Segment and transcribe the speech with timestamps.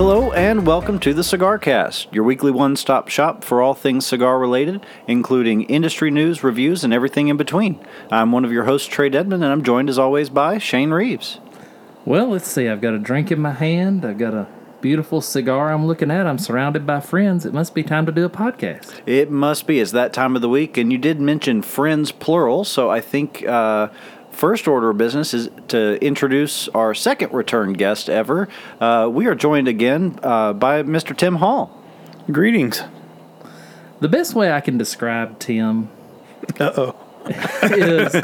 [0.00, 4.38] Hello and welcome to the Cigar Cast, your weekly one-stop shop for all things cigar
[4.38, 7.78] related, including industry news, reviews, and everything in between.
[8.10, 11.38] I'm one of your hosts, Trey Dedman, and I'm joined as always by Shane Reeves.
[12.06, 12.66] Well, let's see.
[12.66, 14.06] I've got a drink in my hand.
[14.06, 14.48] I've got a
[14.80, 16.26] beautiful cigar I'm looking at.
[16.26, 17.44] I'm surrounded by friends.
[17.44, 19.02] It must be time to do a podcast.
[19.04, 19.80] It must be.
[19.80, 23.46] It's that time of the week, and you did mention friends plural, so I think
[23.46, 23.88] uh,
[24.40, 28.48] first order of business is to introduce our second return guest ever.
[28.80, 31.14] Uh, we are joined again uh, by Mr.
[31.14, 31.78] Tim Hall.
[32.32, 32.82] Greetings.
[34.00, 35.90] The best way I can describe Tim
[36.58, 36.96] Uh oh.
[37.64, 38.14] is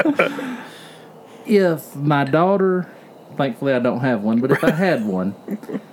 [1.45, 2.91] if my daughter,
[3.37, 5.35] thankfully I don't have one, but if I had one,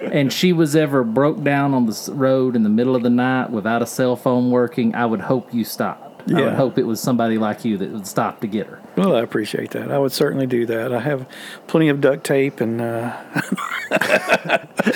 [0.01, 3.51] and she was ever broke down on the road in the middle of the night
[3.51, 6.33] without a cell phone working, I would hope you stopped.
[6.33, 8.81] I would hope it was somebody like you that would stop to get her.
[8.97, 9.91] Well, I appreciate that.
[9.91, 10.93] I would certainly do that.
[10.93, 11.27] I have
[11.67, 13.17] plenty of duct tape and uh,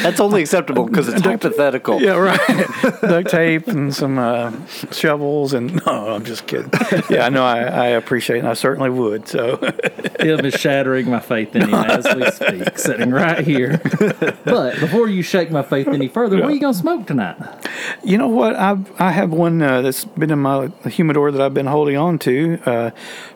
[0.03, 2.01] That's only acceptable because it's hypothetical.
[2.01, 2.39] yeah, right,
[3.01, 4.53] duct tape and some uh,
[4.93, 6.71] shovels and no, I'm just kidding.
[7.11, 8.41] Yeah, no, I, I appreciate it.
[8.41, 9.27] and I certainly would.
[9.29, 9.57] So
[10.21, 13.81] Tim is shattering my faith in him as we speak, sitting right here.
[14.45, 17.37] but before you shake my faith any further, what are you going to smoke tonight?
[18.05, 18.57] You know what?
[18.57, 22.19] I I have one uh, that's been in my humidor that I've been holding on
[22.21, 22.91] to uh,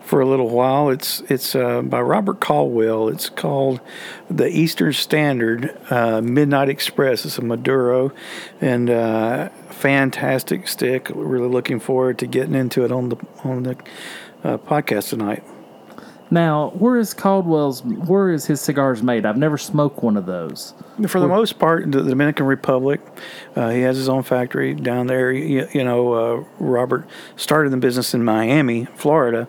[0.04, 0.90] for a little while.
[0.90, 3.08] It's it's uh, by Robert Caldwell.
[3.08, 3.80] It's called
[4.28, 7.24] the Eastern Standard uh, Midnight Express.
[7.24, 8.12] It's a Maduro,
[8.60, 11.10] and uh, fantastic stick.
[11.14, 13.76] Really looking forward to getting into it on the on the
[14.44, 15.42] uh, podcast tonight.
[16.32, 17.84] Now, where is Caldwell's?
[17.84, 19.26] Where is his cigars made?
[19.26, 20.72] I've never smoked one of those.
[21.06, 23.02] For the most part, the Dominican Republic,
[23.54, 25.30] uh, he has his own factory down there.
[25.30, 29.46] You, you know, uh, Robert started the business in Miami, Florida,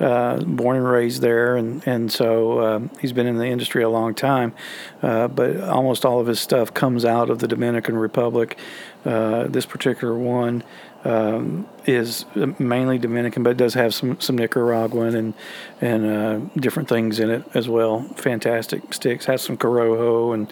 [0.00, 3.88] uh, born and raised there, and and so um, he's been in the industry a
[3.88, 4.54] long time.
[5.02, 8.58] Uh, but almost all of his stuff comes out of the Dominican Republic.
[9.04, 10.64] Uh, this particular one
[11.04, 12.24] um, is
[12.58, 15.34] mainly Dominican, but it does have some some Nicaraguan and
[15.80, 18.02] and uh, different things in it as well.
[18.16, 19.26] Fantastic sticks.
[19.26, 20.50] Has some Corojo and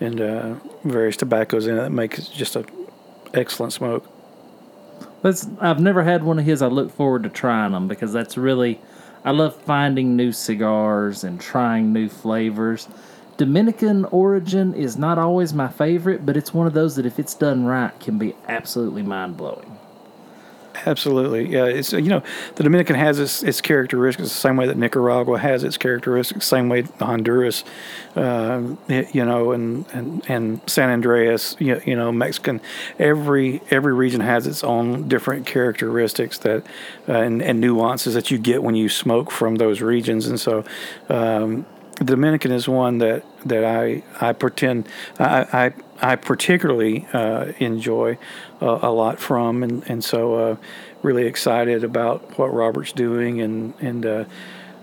[0.00, 0.54] and uh,
[0.84, 2.64] various tobaccos in it that make it just a
[3.32, 4.08] excellent smoke.
[5.22, 6.62] That's I've never had one of his.
[6.62, 8.80] I look forward to trying them because that's really
[9.24, 12.88] I love finding new cigars and trying new flavors.
[13.36, 17.34] Dominican origin is not always my favorite, but it's one of those that if it's
[17.34, 19.78] done right can be absolutely mind blowing.
[20.86, 21.66] Absolutely, yeah.
[21.66, 22.22] It's you know
[22.56, 26.68] the Dominican has its, its characteristics the same way that Nicaragua has its characteristics, same
[26.68, 27.62] way Honduras,
[28.88, 32.60] y- you know, and, and, and San Andrés, you, know, Mexican.
[32.98, 36.64] Every every region has its own different characteristics that
[37.08, 40.64] uh, and, and nuances that you get when you smoke from those regions, and so.
[41.08, 41.66] Um,
[41.98, 44.88] the Dominican is one that, that I I pretend
[45.20, 45.72] I I,
[46.02, 48.18] I particularly uh, enjoy
[48.60, 50.56] uh, a lot from, and and so uh,
[51.02, 54.24] really excited about what Robert's doing, and and uh,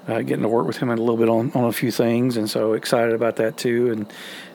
[0.07, 2.49] uh, getting to work with him a little bit on, on a few things, and
[2.49, 4.13] so excited about that too, and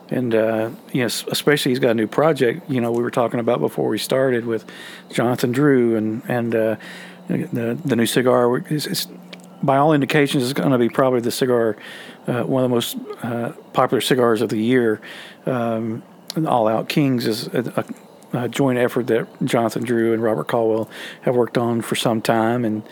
[0.08, 2.68] and uh, yes, especially he's got a new project.
[2.70, 4.64] You know, we were talking about before we started with
[5.12, 6.76] Jonathan Drew, and and uh,
[7.28, 8.56] the the new cigar.
[8.70, 9.08] It's, it's,
[9.62, 11.76] by all indications, it's going to be probably the cigar,
[12.26, 12.98] uh, one of the most
[13.72, 15.00] popular cigars of the year.
[15.46, 16.02] Um,
[16.36, 17.84] All Out Kings is a,
[18.32, 20.90] a, joint effort that Jonathan Drew and Robert Caldwell
[21.22, 22.82] have worked on for some time, and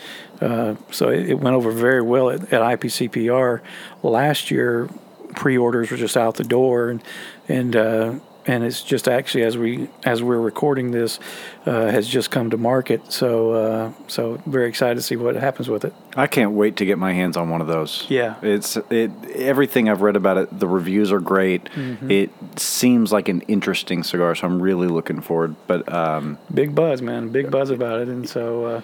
[0.41, 3.61] uh, so it, it went over very well at, at IPCPR
[4.03, 4.89] last year.
[5.35, 7.03] Pre-orders were just out the door, and
[7.49, 8.15] and uh,
[8.47, 11.19] and it's just actually as we as we're recording this
[11.67, 13.13] uh, has just come to market.
[13.13, 15.95] So uh, so very excited to see what happens with it.
[16.17, 18.07] I can't wait to get my hands on one of those.
[18.09, 18.37] Yeah.
[18.43, 21.69] It's it everything I've read about it, the reviews are great.
[22.11, 25.57] It seems like an interesting cigar, so I'm really looking forward.
[25.67, 28.81] But um, big buzz, man, big buzz about it, and so uh,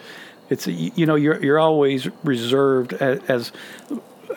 [0.50, 3.52] it's you know you're you're always reserved as, as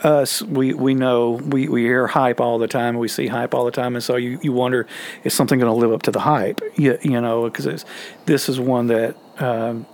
[0.04, 0.42] us.
[0.42, 2.98] We we know we, we hear hype all the time.
[2.98, 4.88] We see hype all the time, and so you, you wonder
[5.24, 6.62] is something going to live up to the hype?
[6.76, 7.86] You, you know, because
[8.26, 9.86] this is one that um,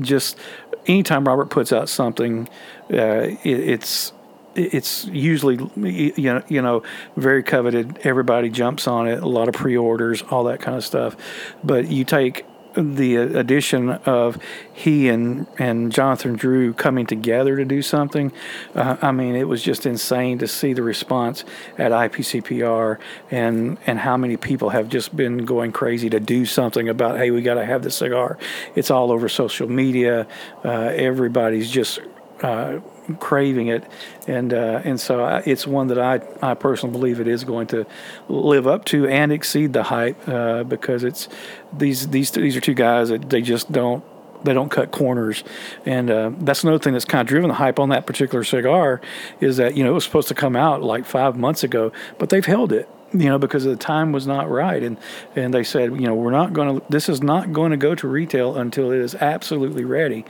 [0.00, 0.38] just
[0.86, 2.48] anytime Robert puts out something,
[2.90, 4.12] uh, it, it's
[4.54, 6.82] it's usually you know you know
[7.16, 7.98] very coveted.
[8.04, 9.22] Everybody jumps on it.
[9.22, 11.16] A lot of pre-orders, all that kind of stuff.
[11.64, 12.44] But you take
[12.76, 14.38] the addition of
[14.72, 18.32] he and and Jonathan Drew coming together to do something.
[18.74, 21.44] Uh, I mean, it was just insane to see the response
[21.78, 22.98] at IPCPR
[23.30, 27.18] and and how many people have just been going crazy to do something about.
[27.18, 28.38] Hey, we got to have this cigar.
[28.74, 30.26] It's all over social media.
[30.64, 32.00] Uh, everybody's just
[32.42, 32.80] uh,
[33.18, 33.84] craving it,
[34.26, 37.66] and uh, and so I, it's one that I I personally believe it is going
[37.68, 37.86] to
[38.28, 41.28] live up to and exceed the hype uh, because it's
[41.72, 44.04] these these these are two guys that they just don't
[44.44, 45.44] they don't cut corners,
[45.86, 49.00] and uh, that's another thing that's kind of driven the hype on that particular cigar
[49.40, 52.28] is that you know it was supposed to come out like five months ago, but
[52.28, 54.82] they've held it you know, because the time was not right.
[54.82, 54.98] And,
[55.36, 57.94] and they said, you know, we're not going to, this is not going to go
[57.94, 60.24] to retail until it is absolutely ready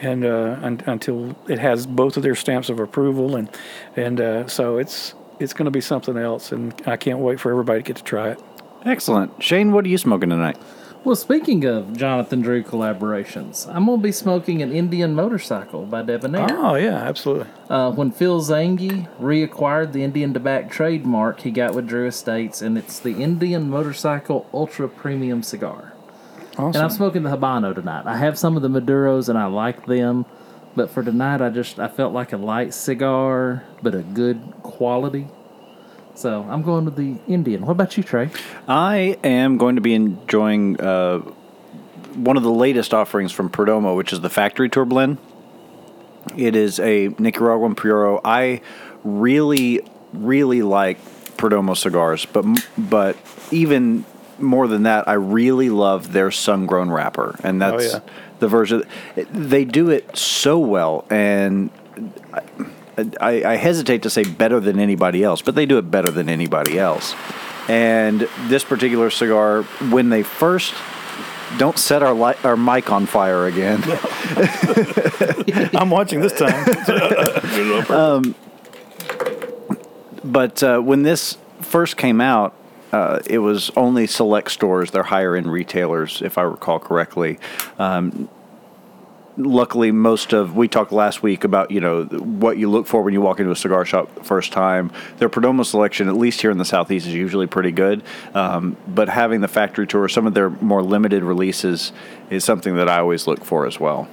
[0.00, 3.36] and uh, un- until it has both of their stamps of approval.
[3.36, 3.50] And,
[3.96, 6.52] and uh, so it's, it's going to be something else.
[6.52, 8.42] And I can't wait for everybody to get to try it.
[8.84, 9.42] Excellent.
[9.42, 10.58] Shane, what are you smoking tonight?
[11.06, 16.02] Well, speaking of Jonathan Drew collaborations, I'm going to be smoking an Indian motorcycle by
[16.02, 16.48] Debonaire.
[16.50, 17.46] Oh, yeah, absolutely.
[17.70, 22.76] Uh, when Phil Zanghi reacquired the Indian Tobacco trademark he got with Drew Estates, and
[22.76, 25.92] it's the Indian Motorcycle Ultra Premium Cigar.
[26.54, 26.66] Awesome.
[26.66, 28.02] And I'm smoking the Habano tonight.
[28.06, 30.26] I have some of the Maduros and I like them,
[30.74, 35.28] but for tonight I just I felt like a light cigar, but a good quality.
[36.16, 37.64] So I'm going with the Indian.
[37.66, 38.30] What about you, Trey?
[38.66, 41.18] I am going to be enjoying uh,
[42.14, 45.18] one of the latest offerings from Perdomo, which is the Factory Tour blend.
[46.34, 48.20] It is a Nicaraguan Puro.
[48.24, 48.62] I
[49.04, 49.82] really,
[50.14, 50.98] really like
[51.36, 52.44] Perdomo cigars, but
[52.76, 53.16] but
[53.50, 54.06] even
[54.38, 58.00] more than that, I really love their sun grown wrapper, and that's yeah.
[58.38, 58.84] the version.
[59.14, 61.70] They do it so well, and
[62.32, 62.42] I,
[63.20, 66.78] I hesitate to say better than anybody else, but they do it better than anybody
[66.78, 67.14] else.
[67.68, 70.74] And this particular cigar, when they first
[71.58, 73.82] don't set our li- our mic on fire again.
[75.74, 76.64] I'm watching this time.
[80.24, 82.52] But uh, when this first came out,
[82.92, 84.90] uh, it was only select stores.
[84.90, 87.38] They're higher end retailers, if I recall correctly.
[87.78, 88.28] Um,
[89.36, 93.14] luckily, most of we talked last week about you know what you look for when
[93.14, 94.90] you walk into a cigar shop the first time.
[95.18, 98.02] Their Perdomo selection, at least here in the southeast, is usually pretty good.
[98.34, 101.92] Um, but having the factory tour, some of their more limited releases,
[102.30, 104.08] is something that I always look for as well.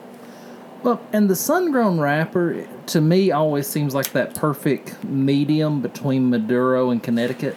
[0.84, 6.30] Well, and the sun grown wrapper to me always seems like that perfect medium between
[6.30, 7.56] Maduro and Connecticut.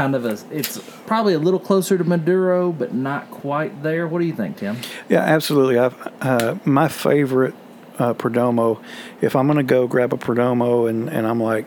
[0.00, 4.08] Kind of a, it's probably a little closer to Maduro, but not quite there.
[4.08, 4.78] What do you think, Tim?
[5.10, 5.78] Yeah, absolutely.
[5.78, 7.52] I've, uh, my favorite
[7.98, 8.82] uh, Perdomo,
[9.20, 11.66] if I'm going to go grab a Perdomo and, and I'm like,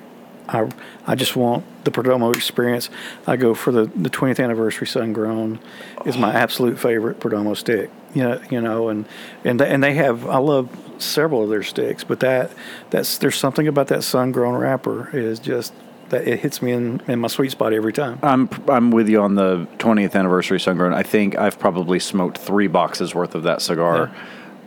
[0.50, 0.68] I,
[1.06, 2.90] I just want the Perdomo experience,
[3.28, 5.60] I go for the, the 20th anniversary Sun Grown
[6.04, 7.92] is my absolute favorite Perdomo stick.
[8.16, 9.06] You know, you know, and
[9.44, 12.52] and they, and they have I love several of their sticks, but that
[12.90, 15.72] that's there's something about that Sun Grown wrapper is just
[16.14, 18.20] that it hits me in, in my sweet spot every time.
[18.24, 20.94] I'm I'm with you on the 20th anniversary Sungrown.
[20.94, 24.12] I think I've probably smoked three boxes worth of that cigar,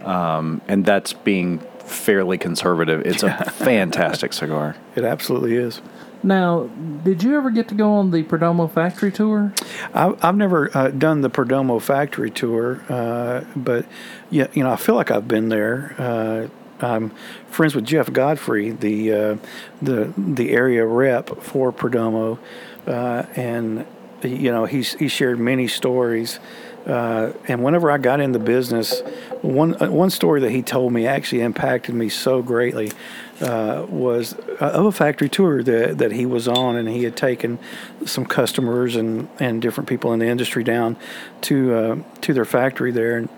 [0.02, 3.06] um, and that's being fairly conservative.
[3.06, 4.76] It's a fantastic cigar.
[4.94, 5.80] It absolutely is.
[6.22, 6.64] Now,
[7.04, 9.52] did you ever get to go on the Perdomo factory tour?
[9.94, 13.86] I, I've never uh, done the Perdomo factory tour, uh, but
[14.30, 15.94] yeah, you know, I feel like I've been there.
[15.98, 16.48] Uh,
[16.80, 17.10] I'm
[17.50, 19.36] friends with Jeff Godfrey, the uh,
[19.80, 22.38] the the area rep for Perdomo,
[22.86, 23.86] uh, and
[24.22, 26.38] you know he's he shared many stories.
[26.86, 29.00] Uh, and whenever I got in the business,
[29.42, 32.92] one uh, one story that he told me actually impacted me so greatly
[33.40, 37.16] uh, was uh, of a factory tour that, that he was on, and he had
[37.16, 37.58] taken
[38.04, 40.96] some customers and, and different people in the industry down
[41.40, 43.28] to to their factory there, and,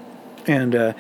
[0.47, 0.95] and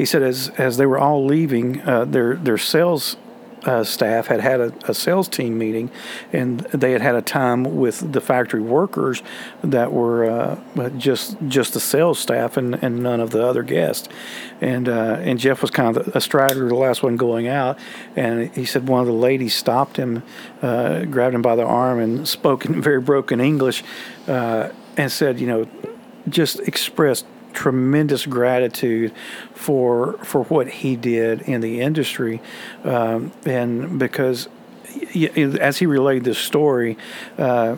[0.00, 3.18] he said as as they were all leaving, uh, their their sales
[3.64, 5.90] uh, staff had had a, a sales team meeting,
[6.32, 9.22] and they had had a time with the factory workers
[9.62, 14.08] that were uh, just just the sales staff and, and none of the other guests.
[14.62, 17.78] And uh, and Jeff was kind of a straggler, the last one going out.
[18.16, 20.22] And he said one of the ladies stopped him,
[20.62, 23.84] uh, grabbed him by the arm, and spoke in very broken English,
[24.28, 25.68] uh, and said, you know,
[26.26, 29.12] just expressed tremendous gratitude
[29.54, 32.40] for for what he did in the industry,
[32.84, 34.48] um, and because
[35.60, 36.96] as he relayed this story,
[37.38, 37.76] uh,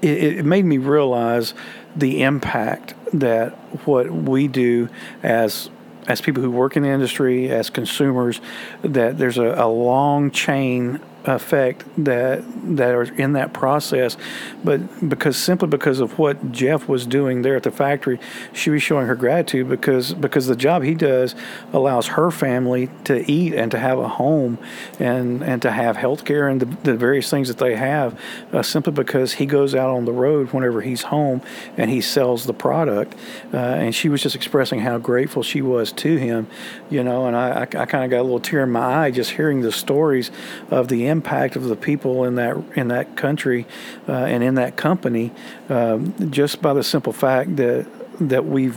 [0.00, 1.54] it, it made me realize
[1.94, 3.52] the impact that
[3.86, 4.88] what we do
[5.22, 5.70] as
[6.08, 8.40] as people who work in the industry, as consumers,
[8.82, 12.42] that there's a, a long chain effect that
[12.76, 14.16] that are in that process,
[14.64, 18.18] but because simply because of what Jeff was doing there at the factory,
[18.52, 21.34] she was showing her gratitude because because the job he does
[21.72, 24.58] allows her family to eat and to have a home
[24.98, 28.18] and and to have health care and the, the various things that they have
[28.52, 31.40] uh, simply because he goes out on the road whenever he's home
[31.76, 33.14] and he sells the product
[33.52, 36.46] uh, and she was just expressing how grateful she was to him
[36.90, 39.10] you know and I, I, I kind of got a little tear in my eye
[39.10, 40.30] just hearing the stories
[40.70, 43.66] of the impact of the people in that in that country
[44.08, 45.30] uh, and in that company,
[45.68, 47.86] um, just by the simple fact that
[48.18, 48.72] that we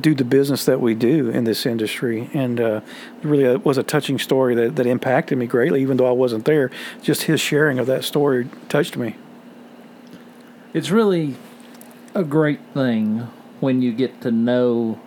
[0.00, 2.80] do the business that we do in this industry, and uh,
[3.22, 6.44] really it was a touching story that, that impacted me greatly, even though I wasn't
[6.44, 6.70] there.
[7.02, 9.16] Just his sharing of that story touched me.
[10.72, 11.36] It's really
[12.14, 13.28] a great thing
[13.60, 15.00] when you get to know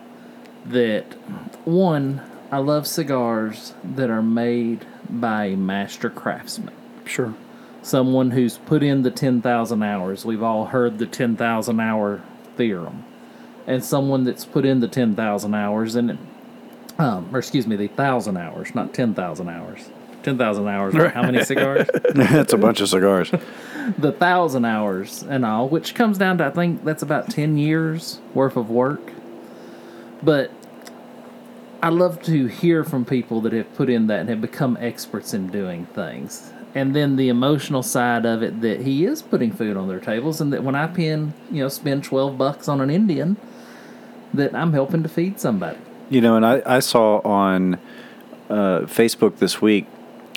[0.66, 1.04] that
[1.64, 6.74] one, I love cigars that are made by a master craftsman.
[7.04, 7.34] Sure.
[7.82, 10.24] Someone who's put in the 10,000 hours.
[10.24, 12.22] We've all heard the 10,000 hour
[12.56, 13.04] theorem.
[13.66, 16.18] And someone that's put in the 10,000 hours and
[16.98, 19.88] um, or excuse me, the 1,000 hours, not 10,000 hours.
[20.24, 21.88] 10,000 hours, how many cigars?
[22.14, 23.30] That's a bunch of cigars.
[23.98, 28.20] the 1,000 hours and all, which comes down to, I think that's about 10 years
[28.34, 29.12] worth of work.
[30.22, 30.50] But
[31.80, 35.32] I love to hear from people that have put in that and have become experts
[35.32, 36.52] in doing things.
[36.74, 40.40] And then the emotional side of it that he is putting food on their tables,
[40.40, 43.36] and that when I pin, you know, spend 12 bucks on an Indian,
[44.34, 45.78] that I'm helping to feed somebody.
[46.10, 47.74] You know, and I, I saw on
[48.50, 49.86] uh, Facebook this week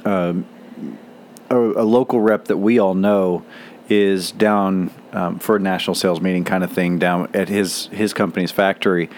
[0.06, 0.46] um,
[1.50, 3.44] a, a local rep that we all know
[3.90, 8.14] is down um, for a national sales meeting kind of thing down at his his
[8.14, 9.10] company's factory,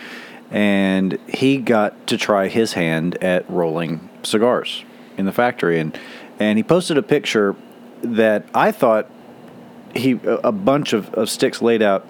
[0.53, 4.85] and he got to try his hand at rolling cigars
[5.17, 5.99] in the factory, and
[6.39, 7.55] and he posted a picture
[8.03, 9.09] that I thought
[9.95, 12.07] he a bunch of, of sticks laid out.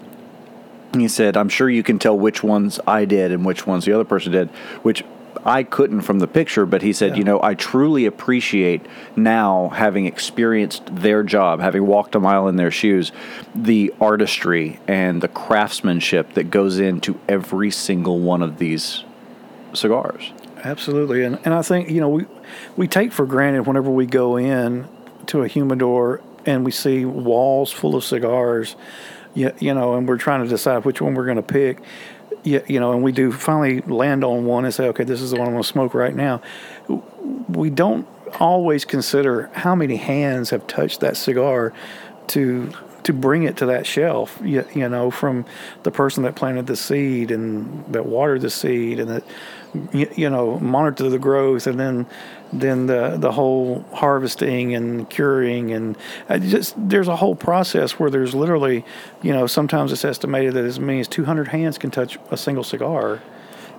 [0.94, 3.92] He said, I'm sure you can tell which ones I did and which ones the
[3.92, 4.48] other person did,
[4.82, 5.02] which
[5.44, 7.16] I couldn't from the picture, but he said, yeah.
[7.16, 8.82] you know, I truly appreciate
[9.16, 13.12] now having experienced their job, having walked a mile in their shoes,
[13.54, 19.04] the artistry and the craftsmanship that goes into every single one of these
[19.72, 20.32] cigars.
[20.62, 21.24] Absolutely.
[21.24, 22.26] And, and I think, you know, we,
[22.76, 24.88] we take for granted whenever we go in
[25.26, 28.76] to a humidor and we see walls full of cigars
[29.34, 31.82] you, you know, and we're trying to decide which one we're going to pick.
[32.44, 35.30] You, you know, and we do finally land on one and say, okay, this is
[35.30, 36.42] the one I'm going to smoke right now.
[37.48, 38.06] We don't
[38.38, 41.72] always consider how many hands have touched that cigar
[42.28, 42.72] to
[43.04, 44.38] to bring it to that shelf.
[44.42, 45.44] You, you know, from
[45.82, 49.24] the person that planted the seed and that watered the seed and that
[49.92, 52.06] you, you know monitor the growth and then
[52.60, 55.96] then the the whole harvesting and curing and
[56.40, 58.84] just there's a whole process where there's literally
[59.22, 62.64] you know sometimes it's estimated that as many as 200 hands can touch a single
[62.64, 63.20] cigar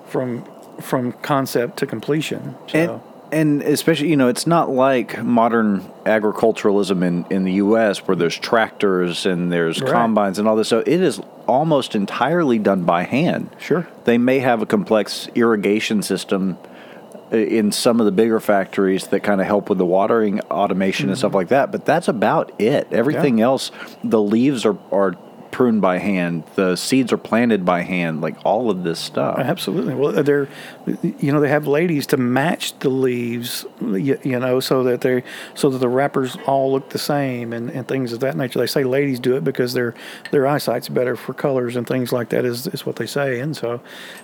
[0.08, 0.46] from
[0.82, 2.78] from concept to completion so.
[2.78, 3.02] and
[3.32, 8.38] and especially you know it's not like modern agriculturalism in, in the US where there's
[8.38, 9.92] tractors and there's right.
[9.92, 14.40] combines and all this so it is almost entirely done by hand sure they may
[14.40, 16.58] have a complex irrigation system
[17.32, 21.12] in some of the bigger factories that kind of help with the watering automation mm-hmm.
[21.12, 23.46] and stuff like that but that's about it everything yeah.
[23.46, 23.72] else
[24.04, 25.16] the leaves are, are
[25.56, 26.44] pruned by hand.
[26.56, 28.20] The seeds are planted by hand.
[28.20, 29.40] Like all of this stuff.
[29.40, 29.96] Absolutely.
[29.96, 30.50] Well, they're,
[31.02, 35.24] you know, they have ladies to match the leaves, you, you know, so that they,
[35.54, 38.60] so that the wrappers all look the same and, and things of that nature.
[38.60, 39.96] They say ladies do it because their
[40.32, 42.44] their eyesight's better for colors and things like that.
[42.44, 43.40] Is is what they say.
[43.40, 43.80] And so,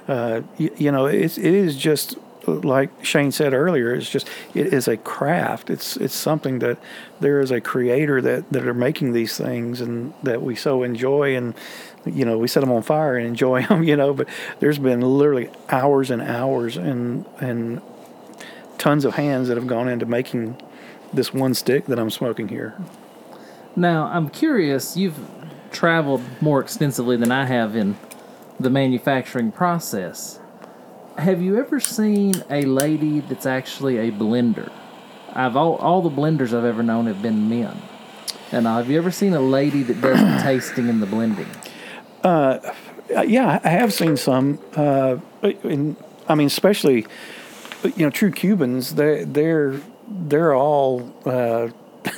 [0.09, 2.17] uh, you, you know, it's it is just
[2.47, 5.69] like Shane said earlier, it's just it is a craft.
[5.69, 6.77] It's it's something that
[7.19, 11.35] there is a creator that that are making these things and that we so enjoy
[11.35, 11.53] and
[12.05, 13.83] you know we set them on fire and enjoy them.
[13.91, 14.29] You know, but
[14.59, 17.81] there's been literally hours and hours and and
[18.77, 20.59] tons of hands that have gone into making
[21.13, 22.75] this one stick that I'm smoking here.
[23.75, 24.95] Now I'm curious.
[24.97, 25.19] You've
[25.71, 27.97] traveled more extensively than I have in
[28.59, 30.40] the manufacturing process
[31.17, 34.71] have you ever seen a lady that's actually a blender?
[35.33, 37.81] I've all, all the blenders I've ever known have been men.
[38.51, 41.47] And uh, have you ever seen a lady that does the tasting and the blending?
[42.23, 42.59] Uh,
[43.25, 44.59] yeah, I have seen some.
[44.75, 45.95] Uh, in,
[46.27, 47.05] I mean, especially
[47.83, 48.95] you know, true Cubans.
[48.95, 51.13] They they're they're all.
[51.25, 51.69] Uh,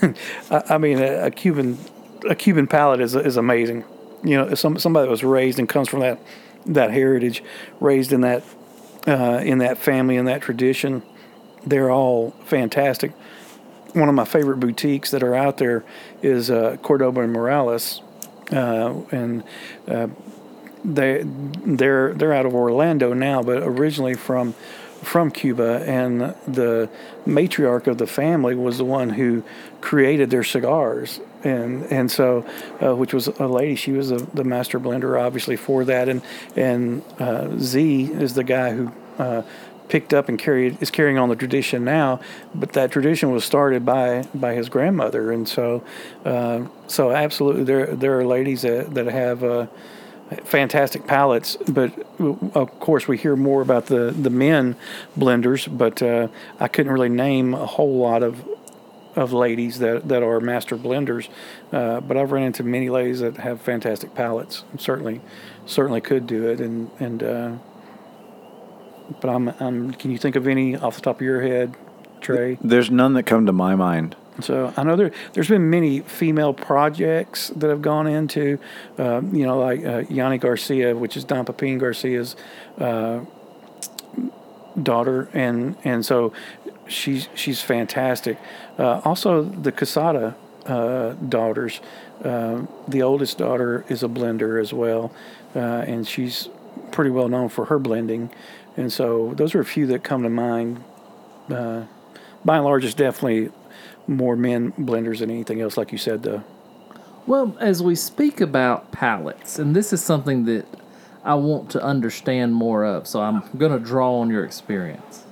[0.69, 1.77] I mean, a, a, Cuban
[2.29, 3.85] a Cuban palate is is amazing.
[4.23, 6.19] You know, some somebody that was raised and comes from that
[6.65, 7.43] that heritage,
[7.79, 8.43] raised in that
[9.07, 11.03] uh, in that family in that tradition.
[11.65, 13.13] They're all fantastic.
[13.93, 15.83] one of my favorite boutiques that are out there
[16.21, 18.01] is uh, Cordoba and Morales,
[18.51, 19.43] uh, and
[19.87, 20.07] uh,
[20.83, 24.53] they they're they're out of Orlando now, but originally from
[25.01, 26.89] from Cuba, and the
[27.27, 29.43] matriarch of the family was the one who
[29.81, 32.45] created their cigars, and and so
[32.81, 33.75] uh, which was a lady.
[33.75, 36.21] She was the, the master blender, obviously for that, and
[36.55, 38.91] and uh, Z is the guy who.
[39.17, 39.43] Uh,
[39.89, 42.19] picked up and carried is carrying on the tradition now,
[42.55, 45.83] but that tradition was started by by his grandmother, and so
[46.25, 49.67] uh, so absolutely there there are ladies that that have uh,
[50.43, 51.91] fantastic palates, but
[52.55, 54.75] of course we hear more about the the men
[55.17, 56.27] blenders, but uh,
[56.59, 58.43] I couldn't really name a whole lot of
[59.15, 61.29] of ladies that, that are master blenders,
[61.71, 64.63] uh, but I've run into many ladies that have fantastic palates.
[64.77, 65.21] Certainly,
[65.65, 67.51] certainly could do it, and and uh,
[69.21, 69.93] but I'm, I'm.
[69.93, 71.75] Can you think of any off the top of your head,
[72.21, 72.57] Trey?
[72.61, 74.15] There's none that come to my mind.
[74.39, 78.57] So I know there there's been many female projects that have gone into,
[78.97, 82.35] uh, you know, like uh, Janny Garcia, which is Don Pepin Garcia's
[82.79, 83.19] uh,
[84.81, 86.33] daughter, and and so
[86.87, 88.37] she's she's fantastic.
[88.77, 91.81] Uh, also, the Quesada uh, daughters,
[92.23, 95.11] uh, the oldest daughter is a blender as well,
[95.55, 96.49] uh, and she's
[96.91, 98.31] pretty well known for her blending.
[98.75, 100.83] And so those are a few that come to mind.
[101.49, 101.83] Uh,
[102.43, 103.51] by and large, it's definitely
[104.07, 106.43] more men blenders than anything else, like you said, though.
[107.25, 110.65] Well, as we speak about palettes, and this is something that
[111.23, 115.23] I want to understand more of, so I'm going to draw on your experience.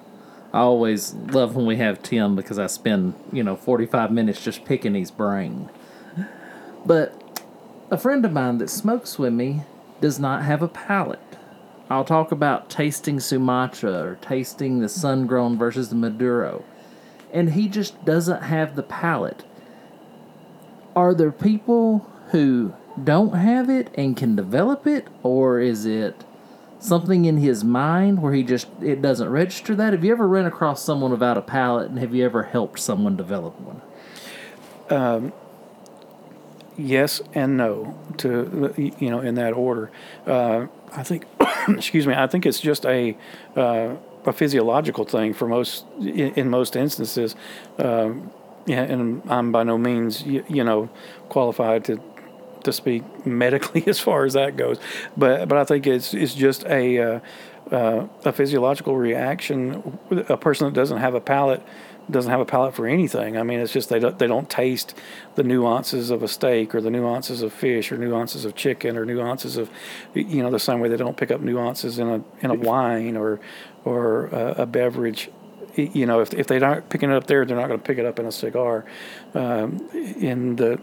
[0.53, 4.65] I always love when we have Tim because I spend, you know, 45 minutes just
[4.65, 5.69] picking his brain.
[6.85, 7.41] But
[7.89, 9.63] a friend of mine that smokes with me
[10.01, 11.19] does not have a palate.
[11.89, 16.63] I'll talk about tasting Sumatra or tasting the sun grown versus the Maduro.
[17.33, 19.43] And he just doesn't have the palate.
[20.95, 25.07] Are there people who don't have it and can develop it?
[25.23, 26.23] Or is it
[26.81, 29.93] something in his mind where he just it doesn't register that?
[29.93, 33.15] Have you ever run across someone without a palate and have you ever helped someone
[33.15, 33.81] develop one?
[36.77, 39.91] Yes and no to you know in that order.
[40.27, 41.25] Uh, I think,
[41.69, 43.17] excuse me, I think it's just a
[43.55, 43.95] uh,
[44.25, 47.35] a physiological thing for most in, in most instances.
[47.79, 48.31] Um,
[48.65, 50.89] yeah, and I'm by no means you, you know
[51.29, 52.01] qualified to
[52.63, 54.79] to speak medically as far as that goes,
[55.17, 57.19] but but I think it's it's just a uh,
[57.71, 59.97] uh, a physiological reaction.
[60.29, 61.63] A person that doesn't have a palate
[62.09, 63.37] doesn't have a palate for anything.
[63.37, 64.95] I mean, it's just they don't they don't taste
[65.35, 69.05] the nuances of a steak or the nuances of fish or nuances of chicken or
[69.05, 69.69] nuances of
[70.13, 73.15] you know the same way they don't pick up nuances in a in a wine
[73.15, 73.39] or
[73.85, 75.29] or a, a beverage.
[75.75, 77.97] You know, if if they aren't picking it up there, they're not going to pick
[77.97, 78.83] it up in a cigar.
[79.33, 80.81] Um, in the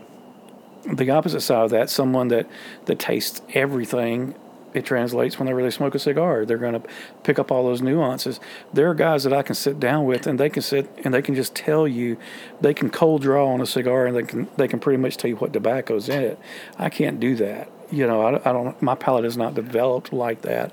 [0.92, 2.46] the opposite side of that, someone that
[2.86, 4.34] that tastes everything
[4.74, 6.44] it translates whenever they smoke a cigar.
[6.44, 6.88] They're going to
[7.22, 8.38] pick up all those nuances.
[8.72, 11.22] There are guys that I can sit down with, and they can sit and they
[11.22, 12.18] can just tell you,
[12.60, 15.28] they can cold draw on a cigar, and they can they can pretty much tell
[15.28, 16.38] you what tobacco's in it.
[16.78, 17.70] I can't do that.
[17.90, 18.80] You know, I, I don't.
[18.82, 20.72] My palate is not developed like that.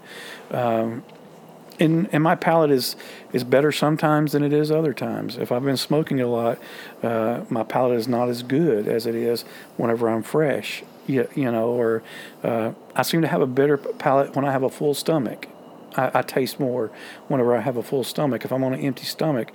[0.52, 1.04] Um,
[1.80, 2.96] and and my palate is
[3.34, 5.38] is better sometimes than it is other times.
[5.38, 6.60] If I've been smoking a lot,
[7.04, 9.44] uh, my palate is not as good as it is
[9.78, 10.84] whenever I'm fresh.
[11.08, 12.02] You, you know, or
[12.44, 15.48] uh, I seem to have a better palate when I have a full stomach.
[15.96, 16.92] I, I, taste more
[17.28, 18.46] whenever I have a full stomach.
[18.46, 19.52] If I'm on an empty stomach,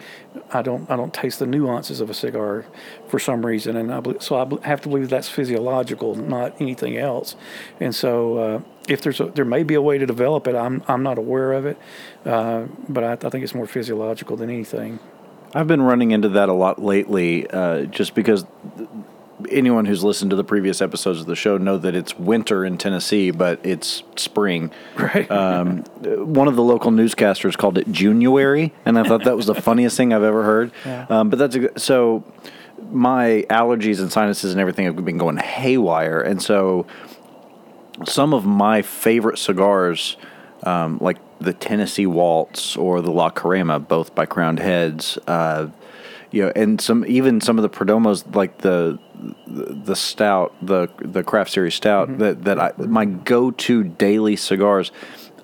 [0.53, 2.65] I don't I don't taste the nuances of a cigar
[3.09, 7.37] for some reason, and I so I have to believe that's physiological, not anything else.
[7.79, 10.83] And so, uh, if there's a, there may be a way to develop it, I'm
[10.89, 11.79] I'm not aware of it,
[12.25, 14.99] uh, but I, I, think it's more physiological than anything.
[15.55, 18.45] I've been running into that a lot lately, uh, just because
[19.49, 22.79] anyone who's listened to the previous episodes of the show know that it's winter in
[22.79, 24.71] Tennessee, but it's spring.
[24.97, 25.31] Right.
[25.31, 29.55] Um, one of the local newscasters called it January, and I thought that was the
[29.63, 30.73] funniest thing I've ever heard.
[30.85, 31.07] Yeah.
[31.09, 32.25] Um, but that's a, so.
[32.91, 36.87] My allergies and sinuses and everything have been going haywire, and so
[38.05, 40.17] some of my favorite cigars,
[40.63, 45.69] um, like the Tennessee Waltz or the La Crema, both by Crowned Heads, uh,
[46.31, 48.99] you know, and some even some of the Perdomos, like the
[49.47, 52.19] the stout, the the craft series stout, mm-hmm.
[52.19, 54.93] that that I my go to daily cigars.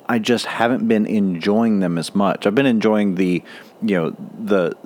[0.09, 2.46] I just haven't been enjoying them as much.
[2.46, 3.42] I've been enjoying the,
[3.83, 4.77] you know, the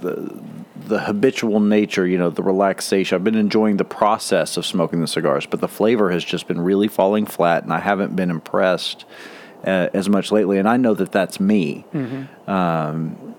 [0.00, 0.42] the
[0.88, 3.14] the habitual nature, you know, the relaxation.
[3.14, 6.60] I've been enjoying the process of smoking the cigars, but the flavor has just been
[6.60, 9.04] really falling flat, and I haven't been impressed
[9.64, 10.58] uh, as much lately.
[10.58, 11.84] And I know that that's me.
[11.94, 12.50] Mm-hmm.
[12.50, 13.35] Um,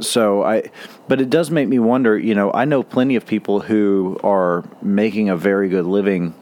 [0.00, 0.70] so I,
[1.08, 2.18] but it does make me wonder.
[2.18, 6.34] You know, I know plenty of people who are making a very good living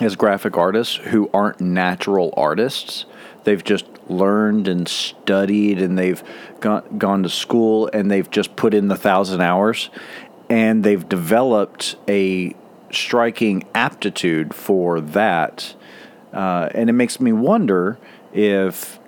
[0.00, 3.04] as graphic artists who aren't natural artists.
[3.44, 6.22] They've just learned and studied, and they've
[6.60, 9.90] gone gone to school, and they've just put in the thousand hours,
[10.48, 12.54] and they've developed a
[12.90, 15.74] striking aptitude for that.
[16.32, 17.98] Uh, and it makes me wonder
[18.32, 18.98] if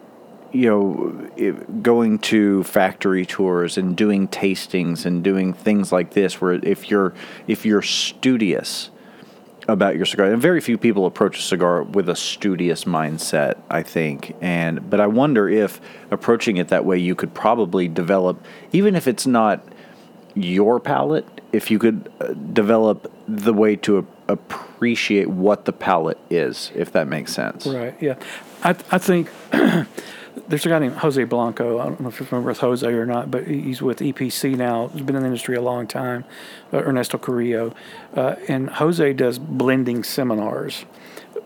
[0.54, 6.40] you know, if going to factory tours and doing tastings and doing things like this,
[6.40, 7.12] where if you're
[7.48, 8.90] if you're studious
[9.66, 13.82] about your cigar, and very few people approach a cigar with a studious mindset, I
[13.82, 15.80] think, and but I wonder if
[16.12, 18.40] approaching it that way, you could probably develop,
[18.72, 19.60] even if it's not
[20.34, 26.18] your palate, if you could uh, develop the way to a- appreciate what the palate
[26.30, 27.66] is, if that makes sense.
[27.66, 28.00] Right.
[28.00, 28.14] Yeah.
[28.62, 29.30] I I think
[30.48, 31.78] there's a guy named Jose Blanco.
[31.78, 34.88] I don't know if you're familiar with Jose or not, but he's with EPC now.
[34.88, 36.24] He's been in the industry a long time.
[36.72, 37.74] Uh, Ernesto Carrillo,
[38.14, 40.84] uh, and Jose does blending seminars.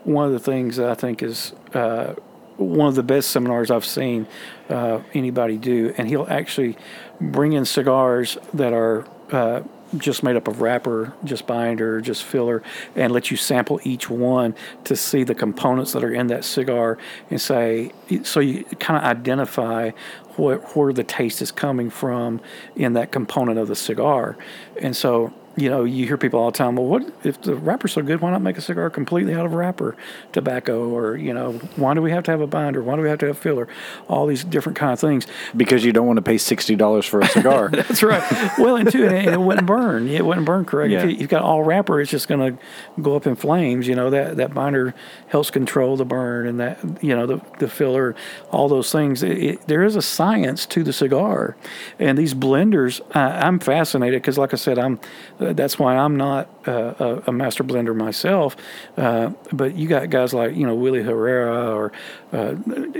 [0.03, 2.15] One of the things that I think is uh,
[2.57, 4.27] one of the best seminars I've seen
[4.69, 6.77] uh, anybody do, and he'll actually
[7.21, 9.61] bring in cigars that are uh,
[9.97, 12.61] just made up of wrapper, just binder, just filler,
[12.95, 16.97] and let you sample each one to see the components that are in that cigar
[17.29, 17.91] and say,
[18.23, 19.91] so you kind of identify
[20.35, 22.39] where, where the taste is coming from
[22.75, 24.37] in that component of the cigar.
[24.81, 27.93] And so you know, you hear people all the time, well, what if the wrapper's
[27.93, 28.21] so good?
[28.21, 29.95] Why not make a cigar completely out of wrapper
[30.31, 30.89] tobacco?
[30.89, 32.81] Or, you know, why do we have to have a binder?
[32.81, 33.67] Why do we have to have filler?
[34.07, 35.27] All these different kind of things.
[35.55, 37.69] Because you don't want to pay sixty dollars for a cigar.
[37.73, 38.23] That's right.
[38.57, 40.07] well, and two, and it, it wouldn't burn.
[40.07, 40.91] It wouldn't burn correct.
[40.91, 41.03] Yeah.
[41.03, 42.61] If you, you've got all wrapper, it's just going to
[43.01, 43.87] go up in flames.
[43.87, 44.93] You know that that binder
[45.27, 48.15] helps control the burn, and that you know the the filler,
[48.51, 49.23] all those things.
[49.23, 51.57] It, it, there is a science to the cigar,
[51.97, 53.01] and these blenders.
[53.15, 54.99] I, I'm fascinated because, like I said, I'm.
[55.39, 58.55] Uh, that's why I'm not uh, a, a master blender myself.
[58.97, 61.91] Uh, but you got guys like you know Willy Herrera or
[62.31, 62.55] uh,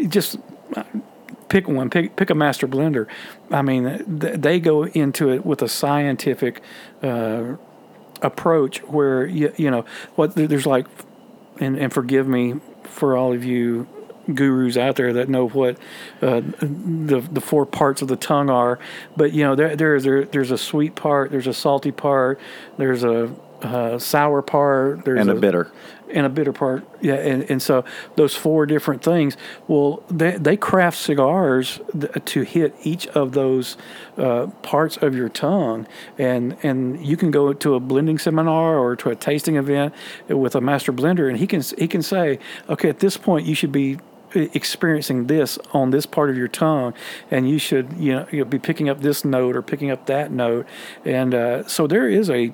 [0.08, 0.38] just
[1.50, 3.08] pick one, pick pick a master blender.
[3.52, 6.62] I mean, th- they go into it with a scientific
[7.04, 7.56] uh,
[8.22, 9.86] approach where you you know
[10.16, 10.88] what there's like,
[11.60, 13.88] and and forgive me for all of you
[14.34, 15.78] gurus out there that know what
[16.22, 18.80] uh, the the four parts of the tongue are,
[19.16, 22.40] but you know there there there there's a sweet part, there's a salty part,
[22.78, 25.72] there's a uh, sour part, there's and a bitter.
[26.12, 26.88] and a bitter part.
[27.02, 27.84] Yeah, and, and so
[28.16, 29.36] those four different things.
[29.68, 33.78] Well, they they craft cigars th- to hit each of those
[34.18, 35.88] uh, parts of your tongue,
[36.18, 39.94] and and you can go to a blending seminar or to a tasting event
[40.28, 42.40] with a master blender, and he can he can say,
[42.70, 44.00] okay, at this point you should be
[44.34, 46.94] experiencing this on this part of your tongue
[47.32, 50.32] and you should you know you'll be picking up this note or picking up that
[50.32, 50.66] note.
[51.06, 52.52] And uh, so there is a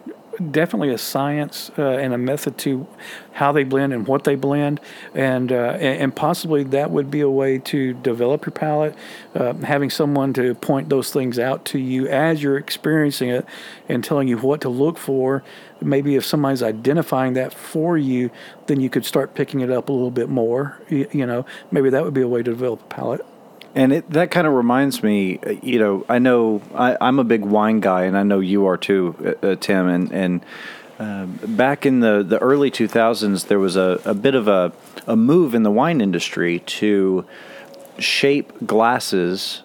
[0.51, 2.87] definitely a science uh, and a method to
[3.33, 4.79] how they blend and what they blend,
[5.13, 8.95] and uh, and, possibly that would be a way to develop your palate.
[9.33, 13.45] Uh, having someone to point those things out to you as you're experiencing it,
[13.89, 15.43] and telling you what to look for.
[15.81, 18.31] Maybe if somebody's identifying that for you,
[18.67, 20.81] then you could start picking it up a little bit more.
[20.89, 23.25] You, you know, maybe that would be a way to develop a palate.
[23.75, 27.25] And it, that kind of reminds me, uh, you know, I know I, I'm a
[27.25, 29.87] big wine guy, and I know you are too, uh, uh, Tim.
[29.87, 30.45] And and
[30.97, 34.71] um, back in the, the early 2000s, there was a, a bit of a,
[35.05, 37.25] a move in the wine industry to
[37.99, 39.63] shape glasses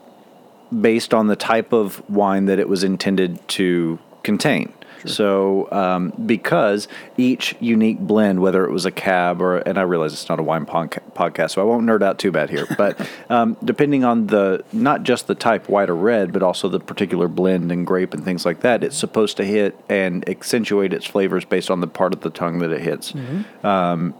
[0.81, 4.73] based on the type of wine that it was intended to contain.
[5.07, 10.13] So, um, because each unique blend, whether it was a cab or, and I realize
[10.13, 13.09] it's not a wine podca- podcast, so I won't nerd out too bad here, but
[13.31, 17.29] um, depending on the, not just the type, white or red, but also the particular
[17.29, 21.45] blend and grape and things like that, it's supposed to hit and accentuate its flavors
[21.45, 23.15] based on the part of the tongue that it hits.
[23.63, 24.15] Um,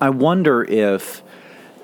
[0.00, 1.22] I wonder if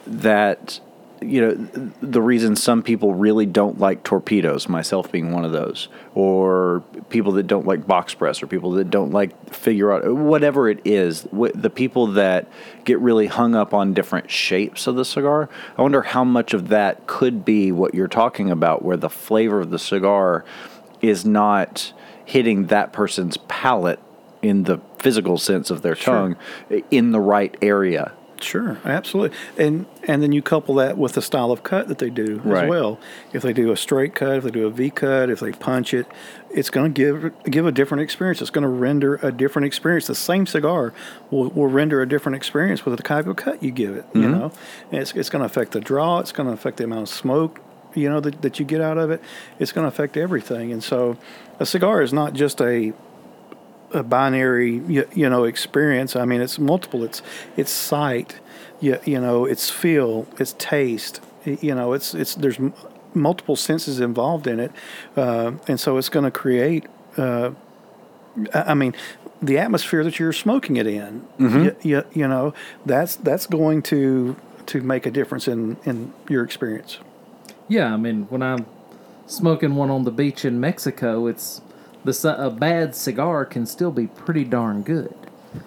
[0.07, 0.81] that
[1.20, 5.88] you know the reason some people really don't like torpedoes myself being one of those
[6.14, 10.68] or people that don't like box press or people that don't like figure out whatever
[10.68, 12.46] it is the people that
[12.85, 15.48] get really hung up on different shapes of the cigar
[15.79, 19.61] i wonder how much of that could be what you're talking about where the flavor
[19.61, 20.44] of the cigar
[21.00, 21.92] is not
[22.24, 24.00] hitting that person's palate
[24.42, 26.37] in the physical sense of their tongue
[26.90, 31.51] in the right area Sure, absolutely, and and then you couple that with the style
[31.51, 32.64] of cut that they do Right.
[32.64, 32.99] as well.
[33.33, 35.94] If they do a straight cut, if they do a V cut, if they punch
[35.94, 36.07] it,
[36.51, 38.40] it's going to give give a different experience.
[38.40, 40.07] It's going to render a different experience.
[40.07, 40.92] The same cigar
[41.31, 44.05] will, will render a different experience with the type of cut you give it.
[44.12, 44.33] You mm-hmm.
[44.33, 44.53] know,
[44.90, 46.18] and it's it's going to affect the draw.
[46.18, 47.61] It's going to affect the amount of smoke
[47.96, 49.22] you know, that, that you get out of it,
[49.59, 50.70] it's going to affect everything.
[50.70, 51.16] And so,
[51.59, 52.92] a cigar is not just a
[53.92, 56.16] a binary, you, you know, experience.
[56.16, 57.05] I mean, it's multiple.
[57.05, 57.22] It's
[57.57, 58.37] it's sight,
[58.81, 61.20] you, you know, it's feel, it's taste.
[61.44, 62.75] You know, it's it's there's m-
[63.14, 64.72] multiple senses involved in it,
[65.16, 66.87] uh, and so it's going to create.
[67.16, 67.53] Uh,
[68.53, 68.94] I I mean,
[69.42, 71.27] the atmosphere that you're smoking it in,
[71.64, 76.42] you, you, you know, that's that's going to to make a difference in in your
[76.44, 76.99] experience.
[77.68, 78.66] Yeah, I mean, when I'm
[79.27, 81.61] smoking one on the beach in Mexico, it's
[82.07, 85.14] the a bad cigar can still be pretty darn good.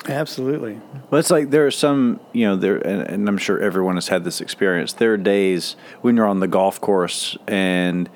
[0.07, 0.79] Absolutely.
[1.09, 4.07] Well, it's like there are some, you know, there, and, and I'm sure everyone has
[4.07, 4.93] had this experience.
[4.93, 8.09] There are days when you're on the golf course and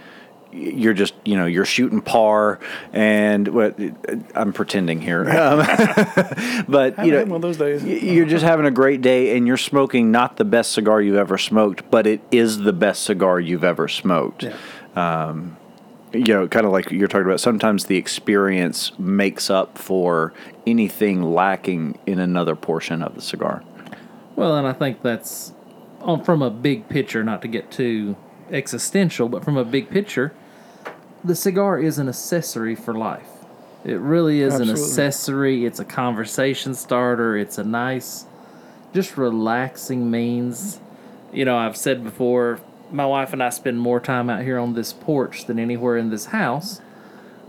[0.52, 2.60] you're just, you know, you're shooting par,
[2.92, 3.76] and what
[4.36, 5.58] I'm pretending here, um,
[6.68, 7.84] but I you know, one of those days.
[7.84, 11.40] you're just having a great day, and you're smoking not the best cigar you've ever
[11.40, 14.44] smoked, but it is the best cigar you've ever smoked.
[14.44, 15.30] Yeah.
[16.14, 20.34] You know, kind of like you're talking about, sometimes the experience makes up for
[20.66, 23.64] anything lacking in another portion of the cigar.
[24.36, 25.54] Well, and I think that's
[26.02, 28.16] on from a big picture, not to get too
[28.52, 30.34] existential, but from a big picture,
[31.24, 33.30] the cigar is an accessory for life.
[33.86, 35.66] It really is an accessory.
[35.66, 37.36] It's a conversation starter.
[37.36, 38.26] It's a nice,
[38.94, 40.80] just relaxing means.
[41.34, 42.60] You know, I've said before,
[42.94, 46.10] my wife and I spend more time out here on this porch than anywhere in
[46.10, 46.80] this house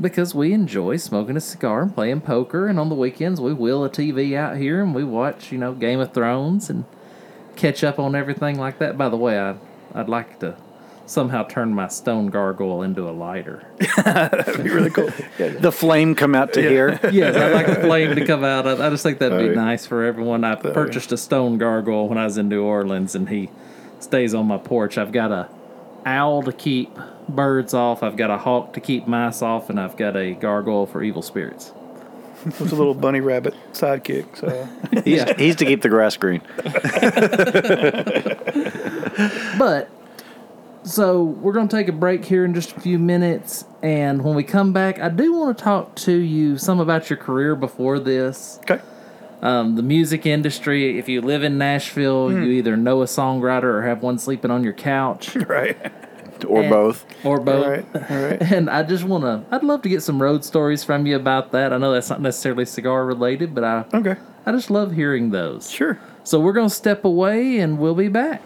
[0.01, 2.67] because we enjoy smoking a cigar and playing poker.
[2.67, 5.73] And on the weekends, we wheel a TV out here and we watch, you know,
[5.73, 6.85] Game of Thrones and
[7.57, 8.99] catch up on everything like that.
[8.99, 9.57] By the way, I,
[9.95, 10.57] I'd like to
[11.07, 13.67] somehow turn my stone gargoyle into a lighter.
[14.05, 15.11] That'd be really cool.
[15.39, 15.49] Yeah.
[15.51, 16.99] The flame come out to here.
[17.13, 18.67] yes, I'd like the flame to come out.
[18.67, 20.45] I, I just think that'd be nice for everyone.
[20.45, 23.51] I purchased a stone gargoyle when I was in New Orleans, and he
[24.05, 24.99] stays on my porch.
[24.99, 25.49] I've got a
[26.07, 26.91] owl to keep
[27.29, 28.03] birds off.
[28.03, 31.23] I've got a hawk to keep mice off, and I've got a gargoyle for evil
[31.23, 31.73] spirits.
[32.45, 34.37] With a little bunny rabbit sidekick.
[34.37, 34.69] So
[35.07, 36.43] Yeah, He's to keep the grass green.
[39.59, 39.89] but
[40.83, 44.35] so we're going to take a break here in just a few minutes, and when
[44.35, 47.99] we come back, I do want to talk to you some about your career before
[47.99, 48.59] this.
[48.63, 48.83] okay.
[49.45, 50.99] Um, the music industry.
[50.99, 54.65] If you live in Nashville, you either know a songwriter or have one sleeping on
[54.65, 55.77] your couch Right.
[56.49, 57.07] Or And- both.
[57.25, 57.67] or both.
[57.67, 58.11] right.
[58.11, 58.43] All right.
[58.53, 61.53] And I just want to, I'd love to get some road stories from you about
[61.53, 61.73] that.
[61.73, 64.17] I know that's not necessarily cigar related, but I, Okay.
[64.45, 65.71] I just love hearing those.
[65.71, 65.99] Sure.
[66.25, 68.43] So we're going to step away and we'll be back.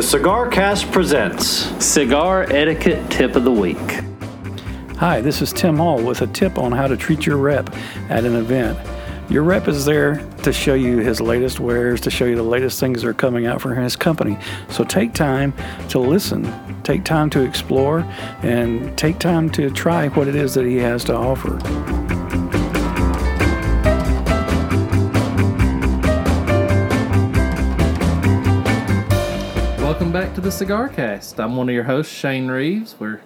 [0.00, 1.46] The Cigar Cast presents.
[1.84, 3.76] Cigar etiquette tip of the week.
[4.96, 7.68] Hi, this is Tim Hall with a tip on how to treat your rep
[8.08, 8.78] at an event.
[9.30, 12.80] Your rep is there to show you his latest wares, to show you the latest
[12.80, 14.38] things that are coming out for his company.
[14.70, 15.52] So take time
[15.90, 16.50] to listen,
[16.82, 18.00] take time to explore,
[18.42, 21.58] and take time to try what it is that he has to offer.
[30.30, 31.40] Back to the Cigar Cast.
[31.40, 32.94] I'm one of your hosts, Shane Reeves.
[33.00, 33.20] We're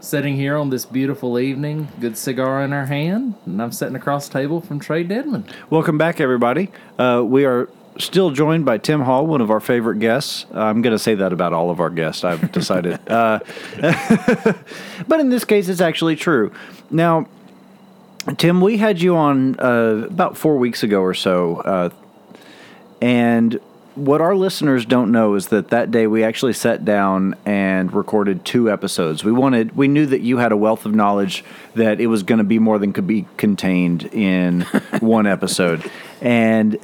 [0.00, 4.28] sitting here on this beautiful evening, good cigar in our hand, and I'm sitting across
[4.28, 5.46] the table from Trey Deadman.
[5.70, 6.70] Welcome back, everybody.
[6.98, 10.44] Uh, we are still joined by Tim Hall, one of our favorite guests.
[10.52, 13.00] I'm going to say that about all of our guests, I've decided.
[13.08, 13.38] uh,
[15.08, 16.52] but in this case, it's actually true.
[16.90, 17.28] Now,
[18.36, 21.88] Tim, we had you on uh, about four weeks ago or so, uh,
[23.00, 23.58] and
[23.94, 28.44] what our listeners don't know is that that day we actually sat down and recorded
[28.44, 29.22] two episodes.
[29.22, 32.38] We wanted, we knew that you had a wealth of knowledge that it was going
[32.38, 34.62] to be more than could be contained in
[35.00, 36.78] one episode, and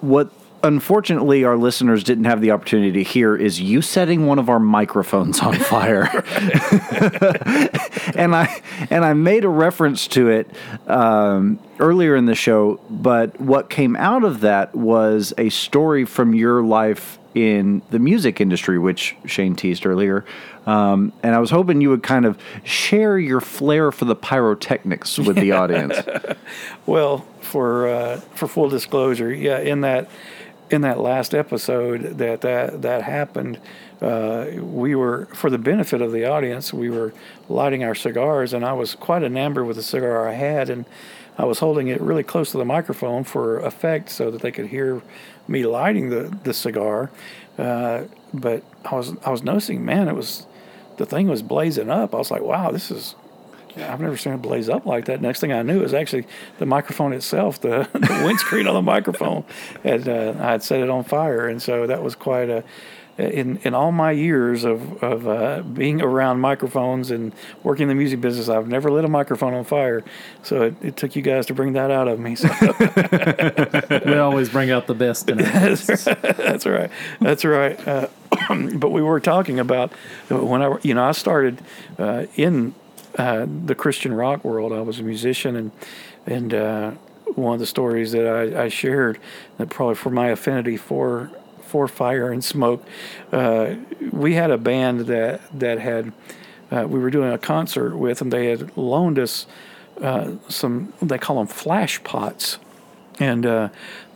[0.00, 0.30] what
[0.64, 4.60] unfortunately our listeners didn't have the opportunity to hear is you setting one of our
[4.60, 6.08] microphones on fire.
[8.14, 10.50] And i and i made a reference to it
[10.86, 16.34] um, earlier in the show but what came out of that was a story from
[16.34, 20.24] your life in the music industry which shane teased earlier.
[20.66, 25.18] Um, and i was hoping you would kind of share your flair for the pyrotechnics
[25.18, 25.96] with the audience.
[26.86, 30.10] Well, for uh, for full disclosure, yeah, in that
[30.72, 33.60] in that last episode that that that happened,
[34.00, 37.12] uh, we were for the benefit of the audience, we were
[37.48, 40.86] lighting our cigars, and I was quite enamored with the cigar I had, and
[41.36, 44.66] I was holding it really close to the microphone for effect, so that they could
[44.66, 45.02] hear
[45.46, 47.10] me lighting the the cigar.
[47.58, 50.46] Uh, but I was I was noticing, man, it was
[50.96, 52.14] the thing was blazing up.
[52.14, 53.14] I was like, wow, this is
[53.76, 55.20] I've never seen it blaze up like that.
[55.20, 56.26] Next thing I knew, it was actually
[56.58, 59.44] the microphone itself, the, the windscreen on the microphone,
[59.82, 62.64] had uh, I had set it on fire, and so that was quite a.
[63.18, 67.94] In in all my years of of uh, being around microphones and working in the
[67.94, 70.02] music business, I've never lit a microphone on fire.
[70.42, 72.36] So it, it took you guys to bring that out of me.
[72.36, 72.48] So
[74.06, 75.86] we always bring out the best in us.
[76.04, 76.90] that's right.
[77.20, 77.86] That's right.
[77.86, 78.08] Uh,
[78.76, 79.92] but we were talking about
[80.30, 81.60] when I, you know, I started
[81.98, 82.74] uh, in
[83.18, 84.72] uh, the Christian rock world.
[84.72, 85.70] I was a musician, and
[86.26, 86.90] and uh,
[87.34, 89.18] one of the stories that I, I, shared
[89.58, 91.30] that probably for my affinity for
[91.62, 92.84] for fire and smoke,
[93.32, 93.74] uh,
[94.10, 96.12] we had a band that that had
[96.70, 99.46] uh, we were doing a concert with, and they had loaned us
[100.00, 100.92] uh, some.
[101.02, 102.58] They call them flash pots,
[103.18, 103.44] and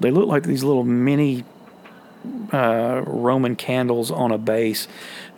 [0.01, 1.45] they look like these little mini
[2.53, 4.89] uh, Roman candles on a base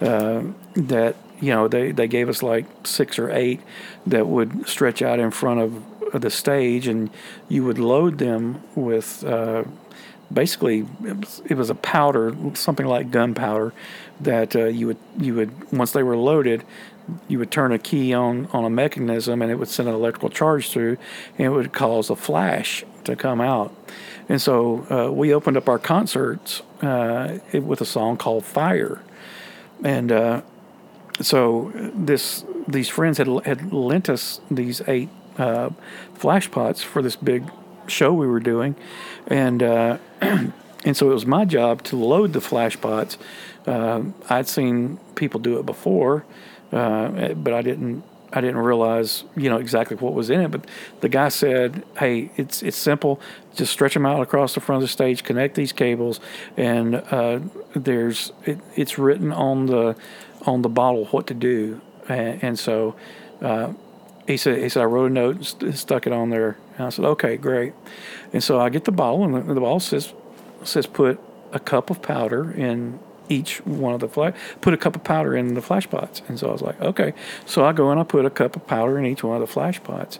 [0.01, 0.43] uh,
[0.75, 3.61] that you know they, they gave us like six or eight
[4.07, 7.11] that would stretch out in front of the stage and
[7.49, 9.63] you would load them with uh,
[10.33, 13.73] basically it was, it was, a powder something like gunpowder
[14.21, 16.65] that uh, you would you would once they were loaded
[17.27, 20.29] you would turn a key on on a mechanism and it would send an electrical
[20.29, 20.97] charge through
[21.37, 23.75] and it would cause a flash to come out
[24.29, 29.01] and so uh, we opened up our concerts uh, with a song called Fire.
[29.83, 30.43] And uh,
[31.21, 35.71] so this these friends had, had lent us these eight uh,
[36.15, 37.51] flash pots for this big
[37.87, 38.77] show we were doing.
[39.27, 43.17] And, uh, and so it was my job to load the flash pots.
[43.67, 46.25] Uh, I'd seen people do it before,
[46.71, 50.51] but I didn't I didn't realize, you know, exactly what was in it.
[50.51, 50.67] But
[51.01, 53.21] the guy said, "Hey, it's it's simple.
[53.55, 56.21] Just stretch them out across the front of the stage, connect these cables,
[56.57, 57.41] and uh,
[57.75, 59.97] there's it, it's written on the
[60.43, 62.95] on the bottle what to do." And, and so
[63.41, 63.73] uh,
[64.27, 66.87] he said, "He said I wrote a note and st- stuck it on there." And
[66.87, 67.75] I said, "Okay, great."
[68.33, 70.13] And so I get the bottle, and the, the bottle says
[70.65, 71.21] says put
[71.53, 72.99] a cup of powder in
[73.29, 76.23] each one of the flash, put a cup of powder in the flash pots.
[76.29, 77.15] And so I was like, okay.
[77.47, 79.47] So I go and I put a cup of powder in each one of the
[79.47, 80.19] flash pots,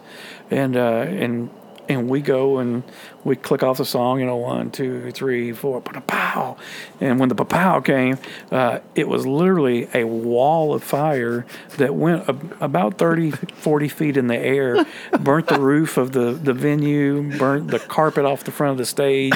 [0.49, 1.49] and uh, and
[1.89, 2.83] and we go and
[3.23, 6.55] we click off the song, you know, one, two, three, four, pow.
[7.01, 8.19] And when the pow came,
[8.51, 11.45] uh, it was literally a wall of fire
[11.77, 12.29] that went
[12.61, 14.85] about 30, 40 feet in the air,
[15.19, 18.85] burnt the roof of the, the venue, burnt the carpet off the front of the
[18.85, 19.33] stage,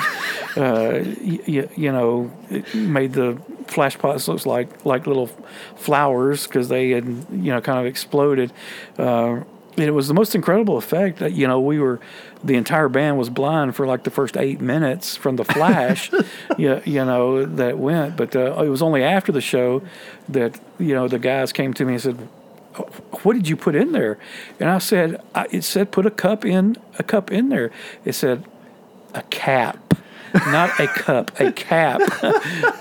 [0.56, 2.32] uh, you, you know,
[2.76, 5.28] made the flash pots look like, like little
[5.76, 8.54] flowers because they had, you know, kind of exploded.
[8.98, 9.42] Uh,
[9.78, 12.00] and it was the most incredible effect that you know we were
[12.44, 16.12] the entire band was blind for like the first eight minutes from the flash
[16.58, 19.82] you, you know that went but uh, it was only after the show
[20.30, 22.16] that you know the guys came to me and said
[23.24, 24.18] what did you put in there
[24.60, 27.72] and i said I, it said put a cup in a cup in there
[28.06, 28.46] it said
[29.14, 29.94] a cap
[30.34, 32.02] not a cup, a cap.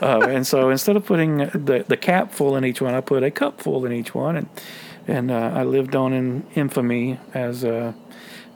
[0.02, 3.22] uh, and so instead of putting the, the cap full in each one, I put
[3.22, 4.36] a cup full in each one.
[4.36, 4.48] And
[5.06, 7.92] and uh, I lived on in infamy as uh,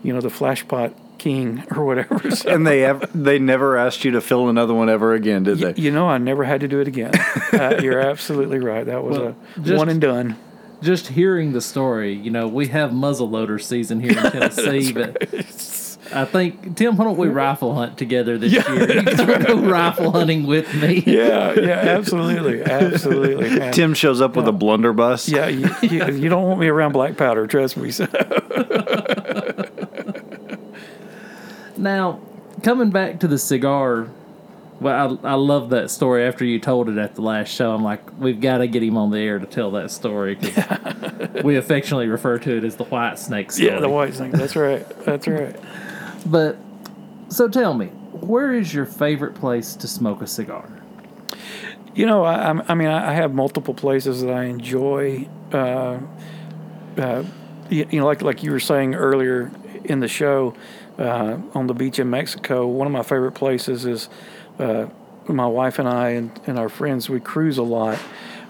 [0.02, 2.30] you know the flashpot king or whatever.
[2.30, 2.50] So.
[2.50, 5.66] and they ever, they never asked you to fill another one ever again, did they?
[5.68, 7.12] Y- you know, I never had to do it again.
[7.52, 8.84] uh, you're absolutely right.
[8.84, 10.36] That was well, a just, one and done.
[10.82, 15.16] Just hearing the story, you know, we have muzzleloader season here in Tennessee, but
[16.12, 18.70] I think Tim, why don't we rifle hunt together this yeah.
[18.72, 18.96] year?
[18.96, 21.02] You can go rifle hunting with me.
[21.06, 23.58] Yeah, yeah, absolutely, absolutely.
[23.58, 23.72] Man.
[23.72, 25.28] Tim shows up with a blunderbuss.
[25.28, 27.90] Yeah, you, you, you, don't want me around black powder, trust me.
[31.76, 32.20] now,
[32.62, 34.08] coming back to the cigar,
[34.80, 36.24] well, I, I love that story.
[36.24, 38.96] After you told it at the last show, I'm like, we've got to get him
[38.98, 40.38] on the air to tell that story.
[40.40, 41.42] Yeah.
[41.44, 43.70] we affectionately refer to it as the Whitesnake story.
[43.70, 44.32] Yeah, the Whitesnake.
[44.32, 44.86] That's right.
[45.04, 45.56] That's right.
[46.26, 46.56] But
[47.28, 50.68] so tell me, where is your favorite place to smoke a cigar?
[51.94, 55.28] You know, I, I mean, I have multiple places that I enjoy.
[55.52, 56.00] Uh,
[56.98, 57.24] uh,
[57.70, 59.50] you, know, like like you were saying earlier
[59.84, 60.54] in the show,
[60.98, 62.66] uh, on the beach in Mexico.
[62.66, 64.08] One of my favorite places is
[64.58, 64.86] uh,
[65.26, 67.08] my wife and I and, and our friends.
[67.08, 67.98] We cruise a lot,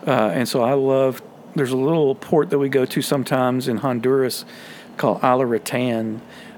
[0.07, 1.23] uh, and so I love.
[1.55, 4.45] There's a little port that we go to sometimes in Honduras
[4.97, 5.47] called Isla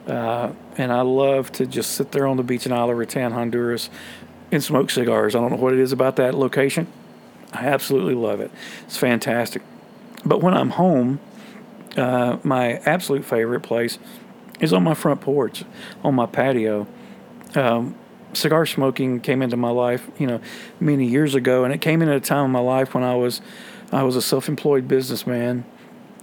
[0.09, 3.91] uh, and I love to just sit there on the beach in Isla Roatan, Honduras,
[4.51, 5.35] and smoke cigars.
[5.35, 6.87] I don't know what it is about that location.
[7.53, 8.51] I absolutely love it.
[8.85, 9.63] It's fantastic.
[10.25, 11.21] But when I'm home,
[11.97, 13.99] uh, my absolute favorite place
[14.61, 15.65] is on my front porch,
[16.03, 16.87] on my patio.
[17.55, 17.95] Um,
[18.33, 20.41] cigar smoking came into my life, you know,
[20.81, 23.15] many years ago, and it came in at a time in my life when I
[23.15, 23.41] was,
[23.93, 25.65] I was a self-employed businessman,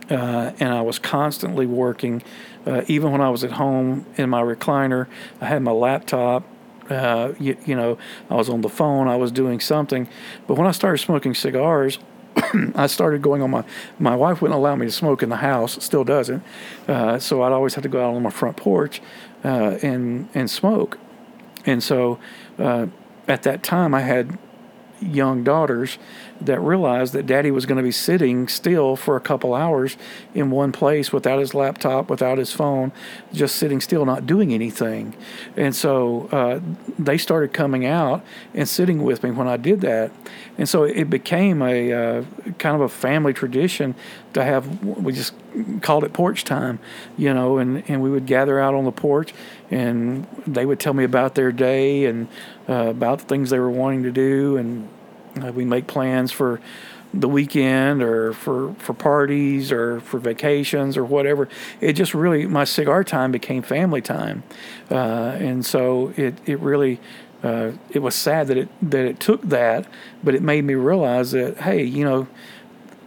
[0.09, 2.23] uh, and I was constantly working.
[2.65, 5.07] Uh, even when I was at home in my recliner,
[5.41, 6.43] I had my laptop.
[6.89, 7.97] Uh, you, you know,
[8.29, 9.07] I was on the phone.
[9.07, 10.07] I was doing something.
[10.47, 11.97] But when I started smoking cigars,
[12.75, 13.63] I started going on my.
[13.97, 15.83] My wife wouldn't allow me to smoke in the house.
[15.83, 16.43] Still doesn't.
[16.87, 19.01] Uh, so I'd always have to go out on my front porch
[19.43, 20.97] uh, and and smoke.
[21.65, 22.19] And so
[22.59, 22.87] uh,
[23.27, 24.37] at that time, I had
[25.01, 25.97] young daughters
[26.41, 29.95] that realized that daddy was going to be sitting still for a couple hours
[30.33, 32.91] in one place without his laptop, without his phone,
[33.31, 35.15] just sitting still, not doing anything.
[35.55, 36.59] And so uh,
[36.99, 38.23] they started coming out
[38.53, 40.11] and sitting with me when I did that.
[40.57, 42.23] And so it became a uh,
[42.57, 43.95] kind of a family tradition
[44.33, 45.33] to have, we just
[45.81, 46.79] called it porch time,
[47.17, 49.33] you know, and, and we would gather out on the porch
[49.71, 52.27] and they would tell me about their day and
[52.67, 54.57] uh, about the things they were wanting to do.
[54.57, 54.89] And
[55.41, 56.59] uh, we make plans for
[57.13, 61.47] the weekend or for, for parties or for vacations or whatever.
[61.79, 64.43] It just really, my cigar time became family time.
[64.91, 66.99] Uh, and so it, it really,
[67.43, 69.87] uh, it was sad that it, that it took that,
[70.23, 72.27] but it made me realize that, hey, you know,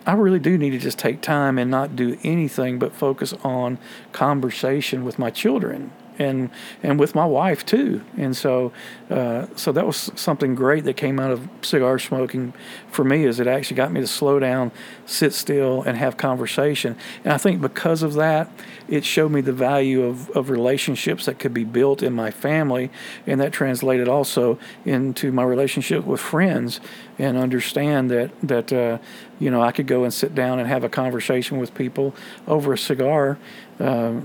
[0.06, 3.76] I really do need to just take time and not do anything but focus on
[4.12, 6.50] conversation with my children and
[6.82, 8.02] and with my wife too.
[8.16, 8.72] And so
[9.10, 12.52] uh, so that was something great that came out of cigar smoking
[12.90, 14.72] for me is it actually got me to slow down,
[15.06, 16.96] sit still, and have conversation.
[17.24, 18.50] And I think because of that,
[18.88, 22.90] it showed me the value of, of relationships that could be built in my family,
[23.26, 26.80] and that translated also into my relationship with friends
[27.18, 28.98] and understand that that uh,
[29.38, 32.14] you know I could go and sit down and have a conversation with people
[32.46, 33.38] over a cigar.
[33.78, 34.20] Uh,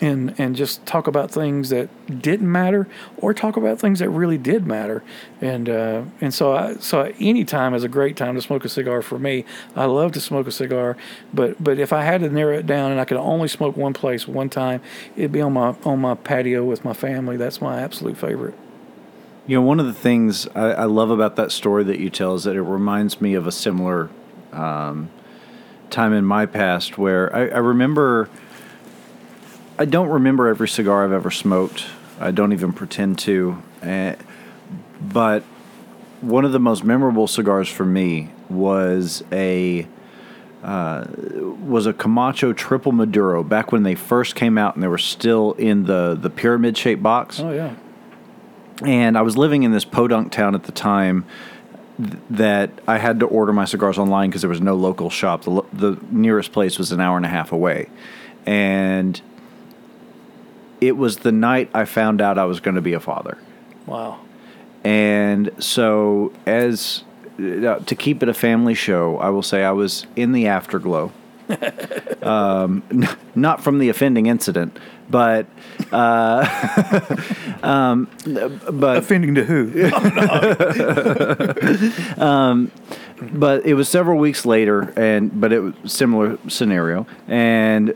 [0.00, 1.88] and and just talk about things that
[2.20, 5.02] didn't matter or talk about things that really did matter.
[5.40, 8.68] And uh, and so I, so any time is a great time to smoke a
[8.68, 9.44] cigar for me.
[9.76, 10.96] I love to smoke a cigar
[11.32, 13.92] but but if I had to narrow it down and I could only smoke one
[13.92, 14.80] place one time
[15.16, 17.36] it'd be on my on my patio with my family.
[17.36, 18.54] That's my absolute favorite.
[19.46, 22.34] You know one of the things I, I love about that story that you tell
[22.34, 24.08] is that it reminds me of a similar
[24.52, 25.10] um,
[25.90, 28.28] time in my past where I, I remember
[29.78, 31.86] I don't remember every cigar I've ever smoked.
[32.20, 33.62] I don't even pretend to.
[33.82, 34.14] Uh,
[35.00, 35.42] but
[36.20, 39.86] one of the most memorable cigars for me was a
[40.62, 41.06] uh,
[41.64, 45.52] was a Camacho Triple Maduro back when they first came out and they were still
[45.54, 47.40] in the the pyramid shaped box.
[47.40, 47.74] Oh yeah.
[48.84, 51.24] And I was living in this podunk town at the time
[51.98, 55.42] th- that I had to order my cigars online because there was no local shop.
[55.42, 57.88] The, lo- the nearest place was an hour and a half away,
[58.46, 59.20] and
[60.82, 63.38] it was the night I found out I was going to be a father.
[63.86, 64.18] Wow.
[64.82, 67.04] And so, as
[67.38, 71.12] uh, to keep it a family show, I will say I was in the afterglow.
[72.22, 74.76] um, n- not from the offending incident,
[75.08, 75.46] but
[75.92, 76.44] uh,
[77.62, 78.08] um,
[78.72, 79.70] but Offending to who?
[83.38, 87.94] but it was several weeks later, and but it was similar scenario, and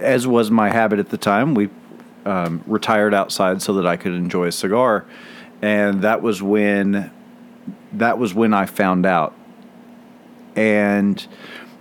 [0.00, 1.68] as was my habit at the time, we
[2.24, 5.04] um, retired outside so that I could enjoy a cigar,
[5.60, 7.10] and that was when
[7.92, 9.34] that was when I found out,
[10.56, 11.26] and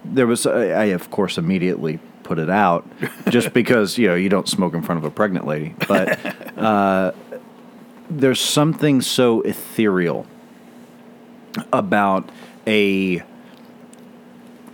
[0.03, 2.87] there was I I, of course immediately put it out
[3.29, 7.11] just because you know you don't smoke in front of a pregnant lady, but uh,
[8.09, 10.25] there's something so ethereal
[11.71, 12.29] about
[12.67, 13.23] a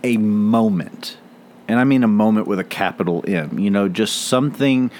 [0.04, 1.16] a moment.
[1.66, 4.90] And i mean a moment with a capital m you know just something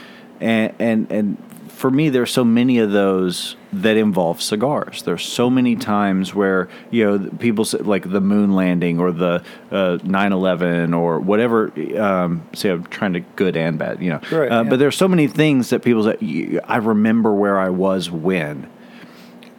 [0.41, 5.49] and and and for me there's so many of those that involve cigars there's so
[5.49, 10.97] many times where you know people say like the moon landing or the uh, 9-11
[10.97, 14.71] or whatever um, say i'm trying to good and bad you know Right, uh, yeah.
[14.71, 18.69] but there's so many things that people say i remember where i was when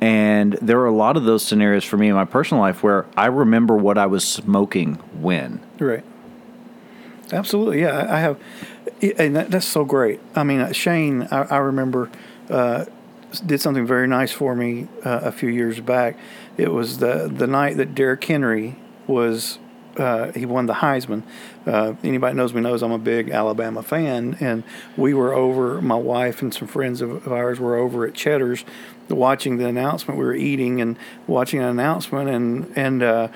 [0.02, 3.06] and there are a lot of those scenarios for me in my personal life where
[3.18, 5.60] I remember what I was smoking when.
[5.78, 6.06] Right.
[7.34, 8.08] Absolutely, yeah.
[8.10, 8.40] I have,
[9.02, 10.20] and that, that's so great.
[10.36, 12.10] I mean, uh, Shane, I, I remember,
[12.50, 12.86] uh,
[13.46, 16.18] did something very nice for me uh, a few years back.
[16.58, 18.78] It was the the night that Derrick Henry
[19.08, 19.60] was.
[19.98, 21.24] Uh, he won the Heisman.
[21.66, 24.64] Uh, anybody knows me knows I'm a big Alabama fan, and
[24.96, 25.82] we were over.
[25.82, 28.64] My wife and some friends of, of ours were over at Cheddar's,
[29.10, 30.18] watching the announcement.
[30.18, 30.98] We were eating and
[31.28, 33.28] watching an announcement, and and uh,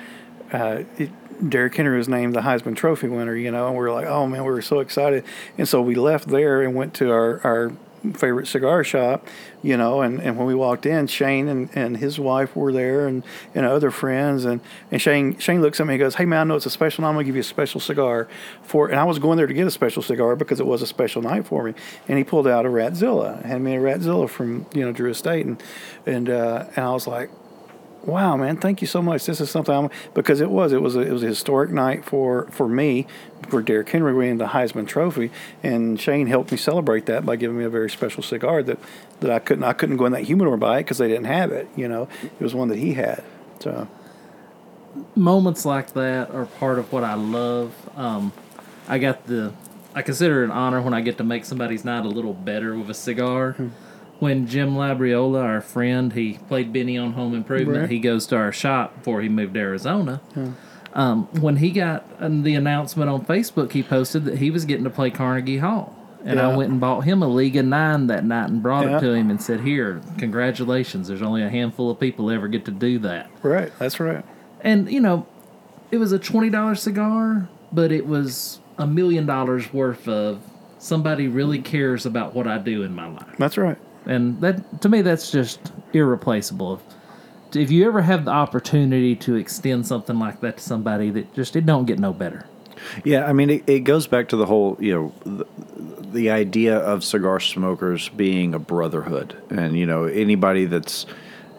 [0.52, 1.10] uh, it,
[1.48, 4.26] Derrick Henry was named the Heisman Trophy winner, you know, and we were like, oh
[4.26, 5.24] man, we were so excited.
[5.58, 7.72] And so we left there and went to our, our
[8.12, 9.26] favorite cigar shop,
[9.62, 13.06] you know, and, and when we walked in, Shane and, and his wife were there
[13.06, 13.24] and,
[13.54, 14.44] and other friends.
[14.44, 14.60] And,
[14.90, 17.02] and Shane Shane looks at me and goes, Hey, man, I know it's a special
[17.02, 17.08] night.
[17.08, 18.28] I'm going to give you a special cigar
[18.62, 20.86] for And I was going there to get a special cigar because it was a
[20.86, 21.74] special night for me.
[22.08, 25.46] And he pulled out a Ratzilla, had me a Ratzilla from, you know, Drew Estate.
[25.46, 25.62] And,
[26.04, 27.30] and, uh, and I was like,
[28.06, 29.26] wow man thank you so much.
[29.26, 32.04] This is something I'm, because it was it was a, it was a historic night
[32.04, 33.06] for for me
[33.48, 35.30] for Derrick Henry winning the Heisman Trophy.
[35.62, 38.78] And Shane helped me celebrate that by giving me a very special cigar that
[39.20, 41.52] that I couldn't I couldn't go in that humidor buy it because they didn't have
[41.52, 42.08] it you know?
[42.22, 43.22] It was one that he had
[43.60, 43.88] so.
[45.16, 47.74] Moments like that are part of what I love.
[47.96, 48.32] Um,
[48.86, 49.52] I got the
[49.94, 52.76] I consider it an honor when I get to make somebody's night a little better
[52.76, 53.52] with a cigar.
[53.52, 53.68] Hmm
[54.20, 57.80] when Jim Labriola, our friend, he played Benny on Home Improvement.
[57.82, 57.90] Right.
[57.90, 60.20] He goes to our shop before he moved to Arizona.
[60.94, 64.84] Um, when he got um, the announcement on Facebook, he posted that he was getting
[64.84, 65.96] to play Carnegie Hall.
[66.24, 68.96] And I went and bought him a League of Nine that night and brought Yeah.
[68.96, 71.08] it to him and said, Here, congratulations.
[71.08, 73.28] There's only a handful of people ever get to do that.
[73.42, 74.24] right that's right
[74.62, 75.26] And, you know,
[75.90, 80.40] it was a $20 cigar, but it was a million dollars worth of
[80.78, 84.88] somebody really cares about what I do in my life that's right and that to
[84.88, 86.80] me that's just irreplaceable
[87.54, 91.54] if you ever have the opportunity to extend something like that to somebody that just
[91.56, 92.46] it don't get no better
[93.04, 95.46] Yeah, I mean, it, it goes back to the whole, you know, the,
[96.12, 99.36] the idea of cigar smokers being a brotherhood.
[99.48, 101.06] And, you know, anybody that's,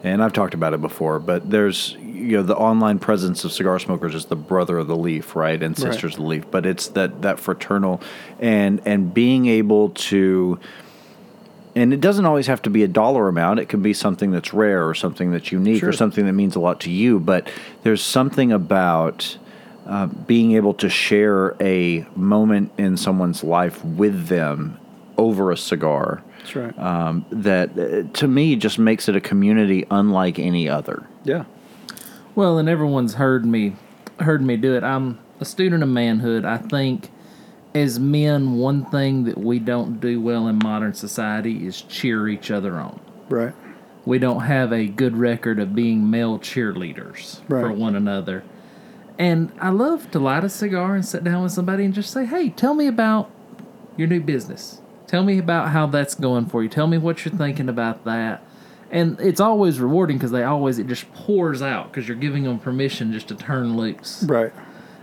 [0.04, 3.78] and I've talked about it before, but there's, you know, the online presence of cigar
[3.78, 5.60] smokers is the brother of the leaf, right?
[5.60, 5.92] And Right.
[5.92, 6.44] sisters of the leaf.
[6.50, 8.00] But it's that, that fraternal
[8.38, 10.60] and, and being able to,
[11.76, 13.60] and it doesn't always have to be a dollar amount.
[13.60, 16.60] It can be something that's rare or something that's unique or something that means a
[16.60, 17.20] lot to you.
[17.20, 17.48] But
[17.82, 19.36] there's something about
[19.86, 24.78] uh, being able to share a moment in someone's life with them
[25.18, 29.86] over a cigar that's right um, that uh, to me just makes it a community
[29.90, 31.06] unlike any other.
[31.24, 31.44] yeah
[32.34, 33.74] well and everyone's heard me
[34.20, 37.08] heard me do it i'm a student of manhood i think
[37.76, 42.50] as men one thing that we don't do well in modern society is cheer each
[42.50, 43.54] other on right
[44.06, 48.44] we don't have a good record of being male cheerleaders for one another.
[49.18, 52.24] And I love to light a cigar and sit down with somebody and just say,
[52.24, 53.30] hey, tell me about
[53.96, 54.80] your new business.
[55.08, 56.68] Tell me about how that's going for you.
[56.68, 58.44] Tell me what you're thinking about that.
[58.90, 62.60] And it's always rewarding because they always, it just pours out because you're giving them
[62.60, 64.22] permission just to turn loose.
[64.24, 64.52] right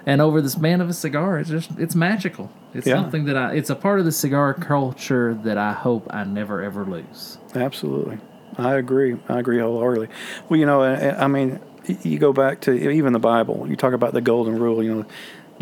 [0.06, 2.50] And over the span of a cigar, it's just, it's magical.
[2.74, 2.96] It's Yeah.
[2.96, 6.62] something that I, it's a part of the cigar culture that I hope I never
[6.62, 7.38] ever lose.
[7.56, 8.18] Absolutely.
[8.58, 9.18] I agree.
[9.30, 10.10] I agree wholeheartedly.
[10.50, 11.60] Well, you know, I, I mean,
[12.04, 13.66] you go back to even the Bible.
[13.68, 14.84] You talk about the golden rule.
[14.84, 15.06] You know,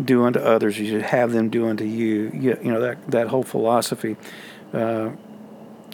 [0.02, 2.30] do unto others, you should have them do unto you.
[2.34, 4.16] You, you know that that whole philosophy.
[4.72, 5.10] Uh,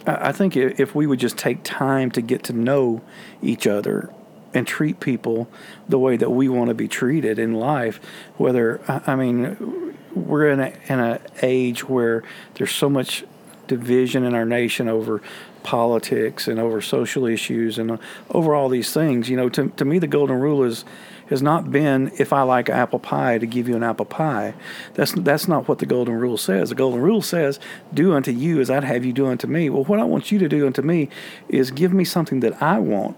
[0.07, 3.01] I I think if we would just take time to get to know
[3.41, 4.11] each other
[4.53, 5.47] and treat people
[5.87, 7.99] the way that we want to be treated in life,
[8.37, 12.23] whether I I mean, we're in a in a age where
[12.55, 13.23] there's so much
[13.67, 15.21] division in our nation over
[15.63, 17.97] politics and over social issues and uh,
[18.31, 19.29] over all these things.
[19.29, 20.85] You know, to to me, the golden rule is
[21.29, 24.53] has not been if I like apple pie to give you an apple pie.
[24.95, 26.69] That's that's not what the golden rule says.
[26.69, 27.59] The golden rule says,
[27.93, 30.39] "Do unto you as I'd have you do unto me." Well, what I want you
[30.39, 31.09] to do unto me
[31.47, 33.15] is give me something that I want.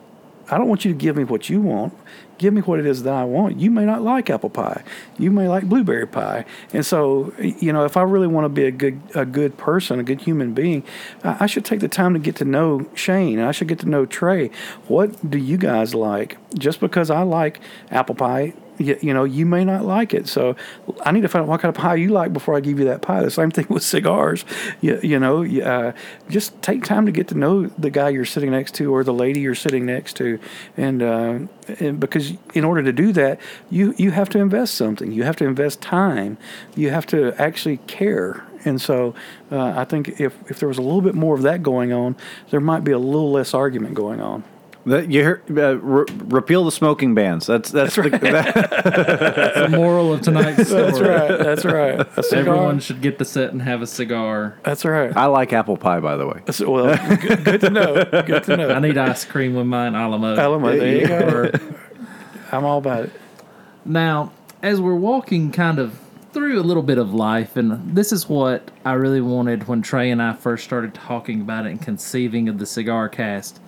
[0.49, 1.93] I don't want you to give me what you want.
[2.41, 3.59] Give me what it is that I want.
[3.59, 4.83] You may not like apple pie.
[5.19, 6.43] You may like blueberry pie.
[6.73, 9.99] And so, you know, if I really want to be a good a good person,
[9.99, 10.83] a good human being,
[11.23, 13.37] I, I should take the time to get to know Shane.
[13.37, 14.49] I should get to know Trey.
[14.87, 16.37] What do you guys like?
[16.55, 17.61] Just because I like
[17.91, 20.27] apple pie you, you know, you may not like it.
[20.27, 20.55] So
[21.05, 22.85] I need to find out what kind of pie you like before I give you
[22.85, 23.21] that pie.
[23.21, 24.45] The same thing with cigars.
[24.81, 25.93] You, you know, uh,
[26.29, 29.13] just take time to get to know the guy you're sitting next to or the
[29.13, 30.39] lady you're sitting next to,
[30.77, 31.39] and, uh,
[31.79, 35.11] and because in order to do that, you you have to invest something.
[35.11, 36.37] You have to invest time.
[36.75, 38.43] You have to actually care.
[38.65, 39.15] And so
[39.51, 42.15] uh, I think if, if there was a little bit more of that going on,
[42.49, 44.43] there might be a little less argument going on.
[44.85, 47.45] That you hear, uh, re- repeal the smoking bans.
[47.45, 50.83] That's that's, the, that, the moral of tonight's story.
[50.83, 51.37] That's right.
[51.37, 51.99] That's right.
[51.99, 52.35] A.
[52.35, 54.57] Everyone should get to sit and have a cigar.
[54.63, 55.15] That's right.
[55.15, 56.39] I like apple pie, by the way.
[56.45, 58.03] That's- well, good, good to know.
[58.25, 58.69] Good to know.
[58.71, 60.39] I need ice cream with mine a la mode.
[60.39, 61.51] Alamo, there you go.
[62.51, 63.11] I'm all about it.
[63.85, 64.31] Now,
[64.63, 65.99] as we're walking kind of
[66.33, 70.09] through a little bit of life, and this is what I really wanted when Trey
[70.11, 73.59] and I first started talking about it and conceiving of the cigar cast.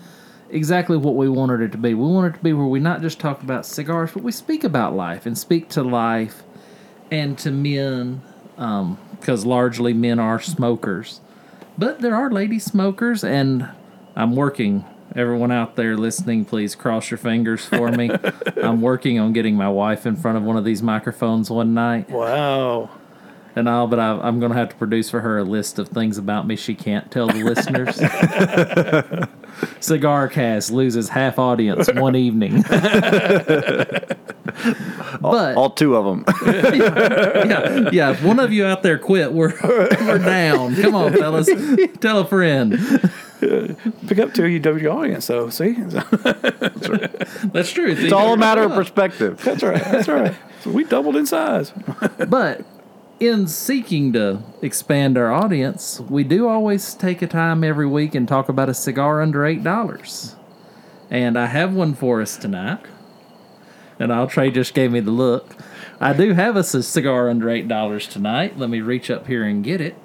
[0.54, 1.94] Exactly what we wanted it to be.
[1.94, 4.64] We wanted it to be where we not just talk about cigars, but we speak
[4.64, 6.44] about life and speak to life
[7.12, 8.22] and to men,
[8.58, 11.20] um, because largely men are smokers.
[11.78, 13.68] but there are lady smokers, and
[14.16, 14.86] I'm working.
[15.16, 18.12] Everyone out there listening, please cross your fingers for me.
[18.64, 22.10] I'm working on getting my wife in front of one of these microphones one night
[22.10, 22.90] Wow.
[23.56, 25.90] And all, but I, I'm going to have to produce for her a list of
[25.90, 28.00] things about me she can't tell the listeners.
[29.80, 32.62] Cigar Cast loses half audience one evening.
[35.22, 36.26] but All two of them.
[36.46, 40.76] yeah, yeah, if one of you out there quit, we're we're down.
[40.76, 41.50] Come on, fellas,
[42.00, 42.74] tell a friend.
[43.40, 45.50] Pick up two UW audience, though.
[45.50, 45.74] See?
[45.74, 47.92] That's true.
[47.92, 49.42] it's all a matter of perspective.
[49.44, 49.84] That's right.
[49.84, 50.34] That's right.
[50.62, 51.74] So we doubled in size.
[52.30, 52.66] But
[53.24, 58.28] in seeking to expand our audience, we do always take a time every week and
[58.28, 60.36] talk about a cigar under eight dollars.
[61.10, 62.86] And I have one for us tonight.
[64.00, 65.56] And I'll Trey just gave me the look.
[66.00, 68.58] I do have a cigar under eight dollars tonight.
[68.58, 69.96] Let me reach up here and get it.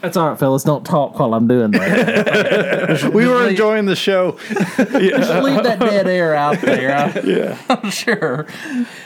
[0.00, 0.62] That's all right, fellas.
[0.62, 3.10] Don't talk while I'm doing that.
[3.12, 4.32] We were enjoying the show.
[4.48, 6.96] Just leave that dead air out there.
[6.96, 7.58] I, Yeah.
[7.68, 8.46] I'm sure.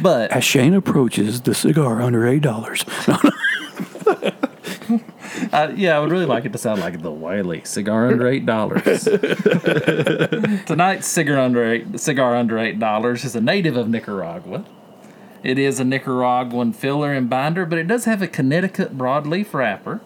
[0.00, 2.84] But As Shane approaches the cigar under eight dollars.
[5.52, 8.46] Uh, yeah, I would really like it to sound like the Wiley cigar under eight
[8.46, 9.04] dollars.
[10.66, 14.64] Tonight's cigar under eight cigar under eight dollars is a native of Nicaragua.
[15.42, 20.00] It is a Nicaraguan filler and binder, but it does have a Connecticut broadleaf wrapper.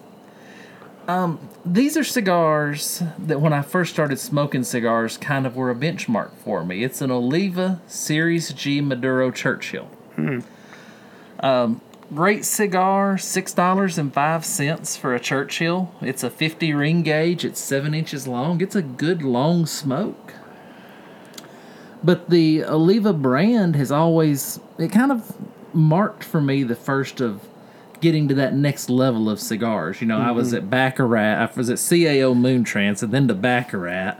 [1.07, 5.75] Um, these are cigars that when I first started smoking cigars, kind of were a
[5.75, 6.83] benchmark for me.
[6.83, 9.85] It's an Oliva Series G Maduro Churchill.
[10.15, 10.39] Hmm.
[11.39, 11.81] Um,
[12.13, 15.93] Great cigar, six dollars and five cents for a Churchill.
[15.99, 17.43] It's a fifty ring gauge.
[17.43, 18.61] It's seven inches long.
[18.61, 20.33] It's a good long smoke.
[22.01, 25.35] But the Oliva brand has always it kind of
[25.73, 27.41] marked for me the first of
[28.01, 30.01] getting to that next level of cigars.
[30.01, 34.17] You know, I was at Baccarat, I was at CAO Moontrance, and then to Baccarat,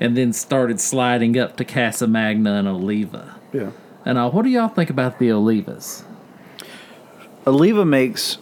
[0.00, 3.36] and then started sliding up to Casa Magna and Oliva.
[3.52, 3.70] Yeah.
[4.04, 6.04] And uh, what do y'all think about the Olivas?
[7.46, 8.38] Oliva makes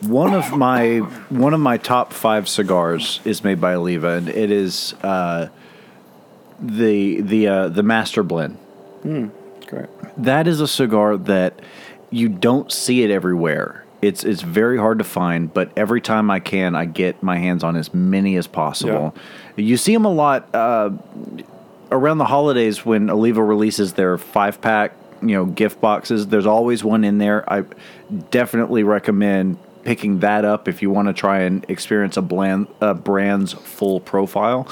[0.00, 0.98] one of my
[1.28, 5.48] one of my top five cigars is made by Oliva, and it is uh,
[6.60, 8.58] the the uh, the Master Blend.
[9.66, 9.92] Correct.
[10.16, 11.60] That is a cigar that
[12.10, 13.84] you don't see it everywhere.
[14.00, 17.64] It's it's very hard to find, but every time I can, I get my hands
[17.64, 19.14] on as many as possible.
[19.56, 20.90] You see them a lot uh,
[21.90, 26.28] around the holidays when Oliva releases their five pack, you know, gift boxes.
[26.28, 27.50] There's always one in there.
[27.52, 27.64] I
[28.30, 32.94] definitely recommend picking that up if you want to try and experience a bland a
[32.94, 34.68] brand's full profile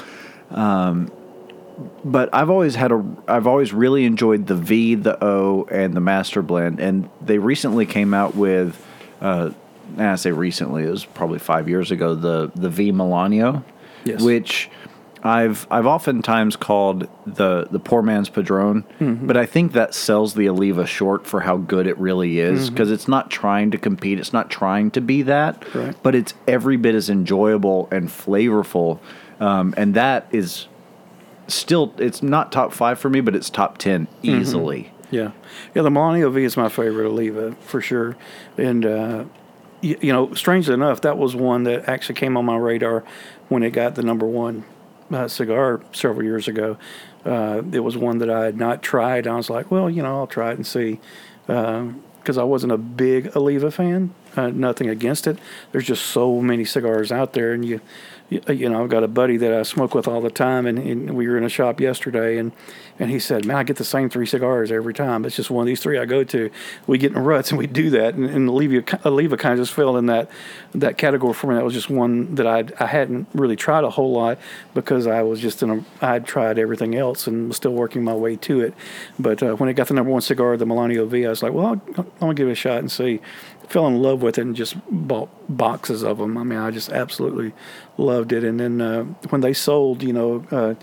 [2.03, 6.01] but I've always had a I've always really enjoyed the V, the O, and the
[6.01, 8.83] Master Blend, and they recently came out with,
[9.21, 9.51] uh,
[9.97, 13.63] and I say recently, it was probably five years ago, the the V Melanio,
[14.05, 14.21] Yes.
[14.21, 14.69] which
[15.23, 20.47] I've I've oftentimes called the the poor man's Padron, but I think that sells the
[20.49, 24.31] Oliva short for how good it really is because it's not trying to compete, it's
[24.33, 25.97] not trying to be that, Correct.
[26.03, 28.99] but it's every bit as enjoyable and flavorful,
[29.39, 30.67] um, and that is
[31.47, 34.91] still it's not top five for me, but it's top ten easily.
[35.09, 35.31] Yeah,
[35.73, 35.81] yeah.
[35.83, 38.17] The Melanio V is my favorite Oliva for sure,
[38.57, 39.25] and uh,
[39.81, 43.03] you, you know, strangely enough, that was one that actually came on my radar
[43.47, 44.65] when it got the number one
[45.11, 46.77] uh, cigar several years ago.
[47.25, 49.27] Uh, it was one that I had not tried.
[49.27, 50.99] I was like, well, you know, I'll try it and see,
[51.45, 54.13] because I wasn't a big Oliva fan.
[54.35, 55.39] Uh, nothing against it.
[55.71, 57.81] There's just so many cigars out there, and you,
[58.29, 60.77] you, you know, I've got a buddy that I smoke with all the time, and,
[60.77, 62.51] and we were in a shop yesterday, and
[62.99, 65.23] and he said, "Man, I get the same three cigars every time.
[65.23, 66.49] It's just one of these three I go to.
[66.87, 69.73] We get in ruts and we do that." And, and Oliva, Oliva kind of just
[69.73, 70.29] fell in that
[70.75, 71.55] that category for me.
[71.55, 74.39] That was just one that I I hadn't really tried a whole lot
[74.73, 78.13] because I was just in a I'd tried everything else and was still working my
[78.13, 78.73] way to it.
[79.17, 81.53] But uh, when it got the number one cigar, the Melanio V, I was like,
[81.53, 83.21] "Well, I'll, I'm gonna give it a shot and see."
[83.69, 86.37] Fell in love with it and just bought boxes of them.
[86.37, 87.51] I mean, I just absolutely
[87.97, 88.43] loved it.
[88.43, 90.75] And then uh, when they sold, you know, uh,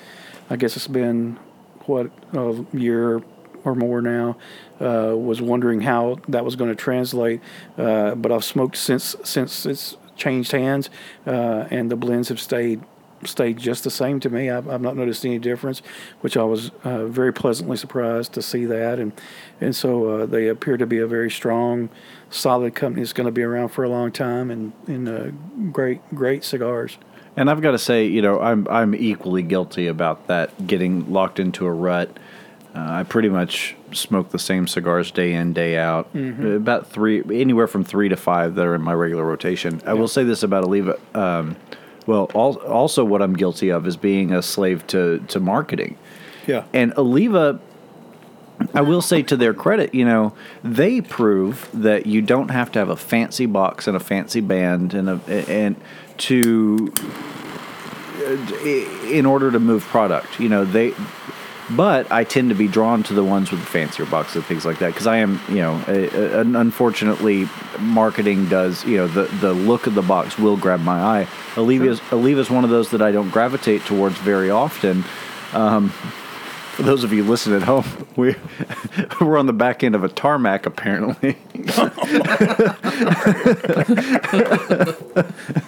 [0.50, 1.38] I guess it's been
[1.86, 3.22] what a year
[3.64, 4.36] or more now.
[4.80, 7.40] Uh, was wondering how that was going to translate,
[7.78, 10.90] uh, but I've smoked since since it's changed hands,
[11.26, 12.82] uh, and the blends have stayed
[13.26, 14.50] stayed just the same to me.
[14.50, 15.82] I've, I've not noticed any difference,
[16.20, 18.98] which I was uh, very pleasantly surprised to see that.
[18.98, 19.12] And
[19.60, 21.88] and so uh, they appear to be a very strong,
[22.30, 26.00] solid company that's going to be around for a long time and and uh, great
[26.14, 26.98] great cigars.
[27.36, 31.40] And I've got to say, you know, I'm I'm equally guilty about that getting locked
[31.40, 32.16] into a rut.
[32.74, 36.08] Uh, I pretty much smoke the same cigars day in day out.
[36.56, 39.80] About three, anywhere from three to five that are in my regular rotation.
[39.86, 40.98] I will say this about Oliva.
[41.14, 41.56] Um,
[42.06, 45.96] well, al- also what I'm guilty of is being a slave to to marketing.
[46.46, 46.64] Yeah.
[46.72, 47.58] And Oliva,
[48.74, 52.78] I will say to their credit, you know, they prove that you don't have to
[52.78, 55.76] have a fancy box and a fancy band and a and
[56.18, 56.92] to
[58.18, 58.64] uh,
[59.08, 60.38] in order to move product.
[60.38, 60.94] You know, they.
[61.70, 64.66] But I tend to be drawn to the ones with the fancier boxes and things
[64.66, 67.48] like that because I am, you know, a, a, unfortunately,
[67.78, 71.28] marketing does, you know, the, the look of the box will grab my eye.
[71.56, 75.04] Oliva's, is one of those that I don't gravitate towards very often.
[75.54, 75.92] Um,
[76.74, 77.84] for those of you listening at home,
[78.16, 78.34] we
[79.20, 81.36] we're on the back end of a tarmac apparently.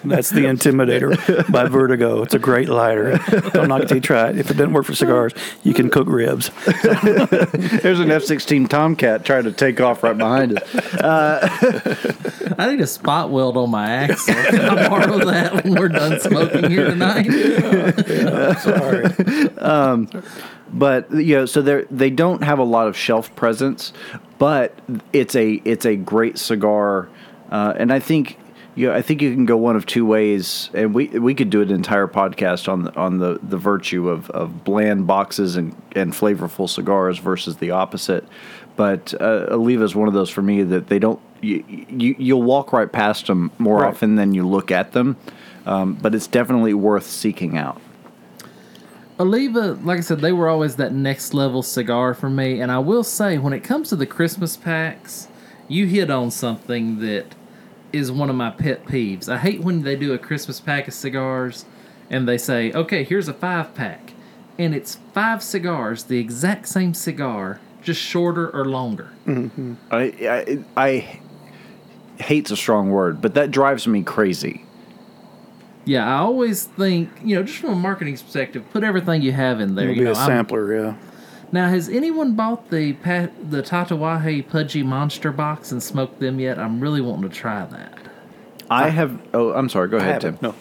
[0.05, 2.23] That's the Intimidator by Vertigo.
[2.23, 3.19] It's a great lighter.
[3.53, 4.39] Don't knock it till you try it.
[4.39, 5.33] If it doesn't work for cigars,
[5.63, 6.51] you can cook ribs.
[6.65, 10.75] There's an F-16 Tomcat trying to take off right behind us.
[10.75, 14.35] Uh, I need a spot weld on my axle.
[14.35, 17.27] Can I borrow that when we're done smoking here tonight?
[18.59, 19.05] Sorry.
[19.59, 20.09] Um,
[20.73, 23.93] But you know, so they they don't have a lot of shelf presence,
[24.39, 24.77] but
[25.13, 27.09] it's a it's a great cigar,
[27.51, 28.39] uh, and I think
[28.75, 31.51] you know, I think you can go one of two ways, and we we could
[31.51, 35.75] do an entire podcast on the, on the, the virtue of, of bland boxes and,
[35.95, 38.25] and flavorful cigars versus the opposite.
[38.75, 42.43] But uh, Oliva is one of those for me that they don't you, you you'll
[42.43, 43.89] walk right past them more Right.
[43.89, 45.17] often than you look at them,
[45.65, 47.81] um, but it's definitely worth seeking out.
[49.19, 52.61] Oliva, like I said, they were always that next level cigar for me.
[52.61, 55.29] And I will say, when it comes to the Christmas packs,
[55.69, 57.35] you hit on something that
[57.93, 59.29] is one of my pet peeves.
[59.29, 61.65] I hate when they do a Christmas pack of cigars
[62.11, 64.13] and they say, okay, here's a five pack.
[64.59, 69.11] And it's five cigars, the exact same cigar, just shorter or longer.
[69.27, 69.75] Mm-hmm.
[69.91, 71.21] I, I I
[72.23, 74.66] hate's a strong word, but that drives me crazy.
[75.87, 79.61] Yeah, I always think, you know, just from a marketing perspective, put everything you have
[79.61, 79.85] in there.
[79.85, 80.95] It'll you be know, a I'm- sampler, yeah.
[81.53, 86.59] Now, has anyone bought the pa- the Tatuaje Pudgy Monster box and smoked them yet?
[86.59, 87.93] I'm really wanting to try that.
[88.69, 89.17] I have.
[89.33, 89.87] Oh, I'm sorry.
[89.89, 90.39] Go ahead, Tim.
[90.43, 90.55] No.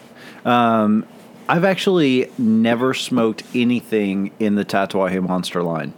[0.45, 1.05] Um,
[1.49, 5.93] I've actually never smoked anything in the Tatuaje Monster line.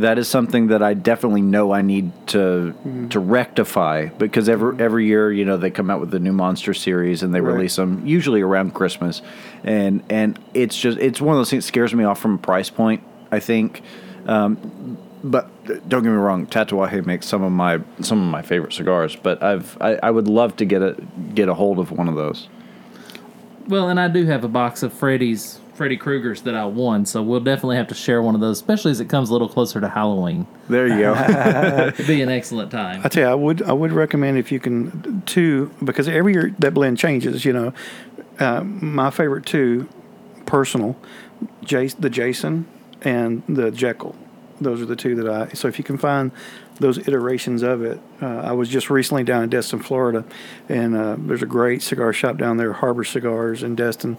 [0.00, 2.74] That is something that I definitely know I need to
[3.10, 6.74] to rectify because every every year, you know, they come out with the new Monster
[6.74, 7.54] series and they Right.
[7.54, 9.22] release them usually around Christmas,
[9.64, 12.38] and and it's just it's one of those things that scares me off from a
[12.38, 13.02] price point.
[13.32, 13.82] I think,
[14.26, 15.48] um, but
[15.88, 19.16] don't get me wrong, Tatuaje makes some of my some of my favorite cigars.
[19.16, 20.96] But I've I, I would love to get a
[21.34, 22.48] get a hold of one of those.
[23.66, 27.22] Well, and I do have a box of Freddy's Freddy Krueger's that I won, so
[27.22, 29.80] we'll definitely have to share one of those, especially as it comes a little closer
[29.80, 30.44] to Halloween.
[30.68, 31.14] There you go.
[31.94, 33.00] It'd be an excellent time.
[33.04, 36.52] I tell you, I would I would recommend if you can two because every year
[36.58, 37.44] that blend changes.
[37.44, 37.72] You know,
[38.40, 39.88] uh, my favorite two,
[40.46, 40.96] personal,
[41.64, 42.66] Jace, the Jason
[43.02, 44.16] and the Jekyll.
[44.60, 45.48] Those are the two that I.
[45.50, 46.32] So if you can find
[46.80, 50.24] those iterations of it, uh, I was just recently down in Destin, Florida,
[50.68, 54.18] and uh, there's a great cigar shop down there, Harbor Cigars in Destin.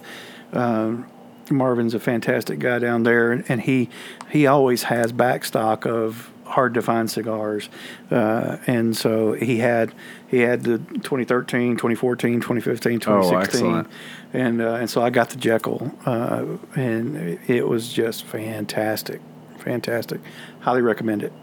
[0.53, 1.05] Um,
[1.51, 3.89] Marvin's a fantastic guy down there, and, and he
[4.31, 7.69] he always has backstock of hard to find cigars,
[8.11, 9.93] uh, and so he had
[10.27, 13.87] he had the 2013, 2014, 2015, 2016, excellent.
[14.33, 16.45] and uh, and so I got the Jekyll, uh,
[16.75, 19.21] and it was just fantastic,
[19.57, 20.21] fantastic.
[20.61, 21.33] Highly recommend it.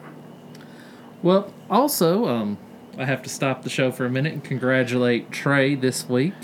[1.22, 2.58] Well, also, um,
[2.98, 6.34] I have to stop the show for a minute and congratulate Trey this week.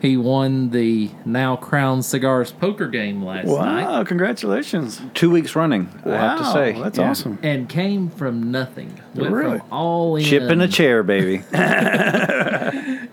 [0.00, 4.02] He won the now Crown Cigars poker game last night Wow!
[4.04, 5.00] Congratulations!
[5.14, 5.88] Two weeks running.
[6.06, 7.10] I have to Wow, say that's Yeah.
[7.10, 7.38] awesome.
[7.42, 8.94] and came from nothing.
[9.14, 9.58] Went Really?
[9.58, 10.24] from all in.
[10.24, 11.42] Chip in a chair, baby.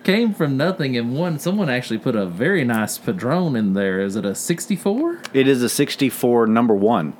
[0.03, 1.37] Came from nothing and won.
[1.39, 3.99] Someone actually put a very nice Padron in there.
[3.99, 5.19] Is it a 64?
[5.33, 7.13] it is a 64 number one.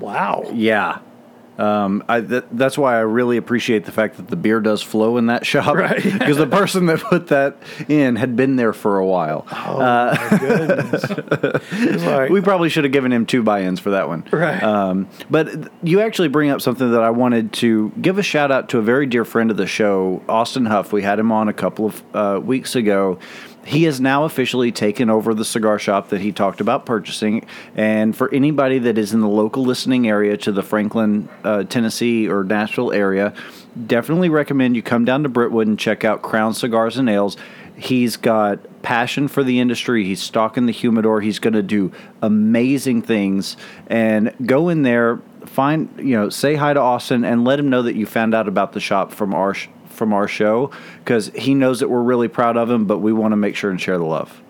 [0.00, 0.44] Wow!
[0.52, 0.98] Yeah.
[1.58, 5.16] Um, I, th- that's why I really appreciate the fact that the beer does flow
[5.16, 5.74] in that shop.
[5.76, 6.02] Right.
[6.02, 7.56] Because the person that put that
[7.88, 9.46] in had been there for a while.
[9.52, 11.04] Oh my goodness!
[12.04, 14.24] Like, We probably should have given him two buy-ins for that one.
[14.30, 14.62] Right.
[14.62, 15.48] Um, but
[15.82, 18.82] you actually bring up something that I wanted to give a shout out to a
[18.82, 20.92] very dear friend of the show, Austin Huff.
[20.92, 23.18] We had him on a couple of uh, weeks ago.
[23.66, 27.46] He has now officially taken over the cigar shop that he talked about purchasing.
[27.74, 32.28] And for anybody that is in the local listening area to the Franklin, uh, Tennessee,
[32.28, 33.32] or Nashville area,
[33.86, 37.36] definitely recommend you come down to Brentwood and check out Crown Cigars and Ales.
[37.76, 40.04] He's got passion for the industry.
[40.04, 41.20] He's stocking the humidor.
[41.20, 41.90] He's going to do
[42.22, 43.56] amazing things.
[43.88, 45.20] And go in there.
[45.46, 48.46] find you know say hi to Austin and let him know that you found out
[48.48, 49.54] about the shop from our
[49.94, 53.32] from our show because he knows that we're really proud of him, but we want
[53.32, 54.40] to make sure and share the love.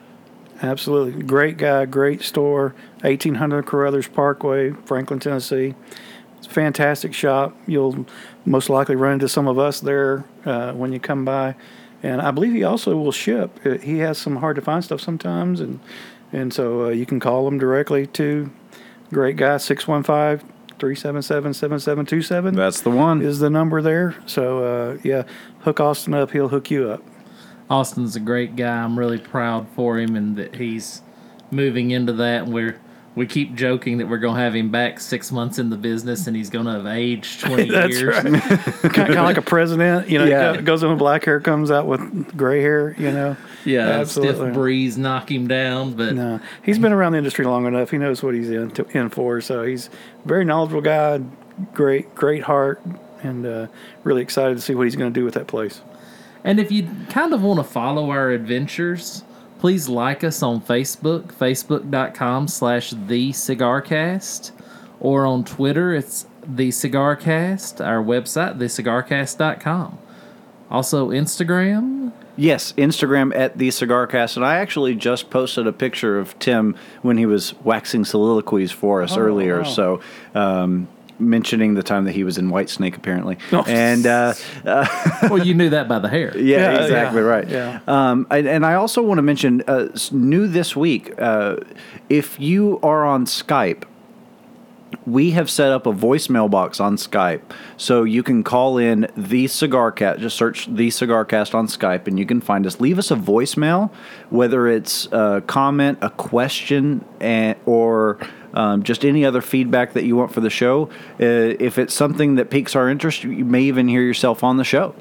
[0.63, 1.23] Absolutely.
[1.23, 5.75] Great guy, great store, 1800 Carothers Parkway, Franklin, Tennessee.
[6.39, 7.57] It's a fantastic shop.
[7.67, 8.07] You'll
[8.45, 11.57] most likely run into some of us there uh, when you come by.
[12.03, 13.59] And I believe he also will ship.
[13.65, 15.81] Uh, He has some hard to find stuff sometimes, and
[16.33, 18.51] and so uh, you can call him directly to
[19.11, 23.23] great guy 615 377 7727 That's the one.
[23.23, 24.15] is the number there.
[24.27, 25.25] So uh, yeah,
[25.61, 27.03] hook Austin up, he'll hook you up.
[27.71, 28.83] Austin's a great guy.
[28.83, 31.03] I'm really proud for him and that he's
[31.51, 32.45] moving into that.
[32.45, 32.79] And we're
[33.17, 36.37] we keep joking that we're gonna have him back six months in the business and
[36.37, 38.15] he's gonna have aged twenty That's years.
[38.25, 38.43] right.
[38.93, 40.55] kind, of like a president, you know, Yeah.
[40.55, 40.61] yeah.
[40.61, 43.37] goes in with black hair, comes out with gray hair, you know.
[43.65, 44.37] Yeah, Absolutely.
[44.37, 47.91] stiff breeze knock him down, but No, he's been around the industry long enough.
[47.91, 49.41] He knows what he's in, to, in for.
[49.41, 49.89] So he's
[50.25, 51.21] a very knowledgeable guy,
[51.73, 52.83] great, great heart,
[53.23, 53.67] and uh,
[54.03, 55.81] really excited to see what he's going to do with that place.
[56.43, 59.25] And if you kind of want to follow our adventures,
[59.65, 64.51] please like us on Facebook, facebook.com slash the cigarcast,
[65.01, 69.99] or on Twitter, it's the cigarcast, our website, thecigarcast.com.
[70.71, 72.13] Also Instagram.
[72.37, 76.77] Yes, Instagram at the Cigar Cast, and I actually just posted a picture of Tim
[77.01, 79.63] when he was waxing soliloquies for us earlier.
[79.63, 79.65] wow.
[79.65, 80.01] So,
[80.35, 80.89] um,
[81.29, 83.65] mentioning the time that he was in Whitesnake, apparently, Oh.
[83.67, 86.37] and uh, Well, you knew that by the hair.
[86.37, 87.49] yeah, Yeah, exactly yeah, right.
[87.49, 87.81] yeah.
[87.87, 91.13] Um, and, and I also want to mention uh, new this week.
[91.19, 91.57] Uh,
[92.09, 93.85] if you are on Skype,
[95.07, 97.43] we have set up a voicemail box on Skype,
[97.77, 100.21] so you can call in the Cigar Cast.
[100.21, 102.81] Just search the Cigar Cast on Skype, and you can find us.
[102.81, 103.91] Leave us a voicemail,
[104.31, 108.19] whether it's a comment, a question, and, or
[108.55, 110.89] um, just any other feedback that you want for the show.
[111.21, 114.65] Uh, if it's something that piques our interest, you may even hear yourself on the
[114.65, 114.95] show.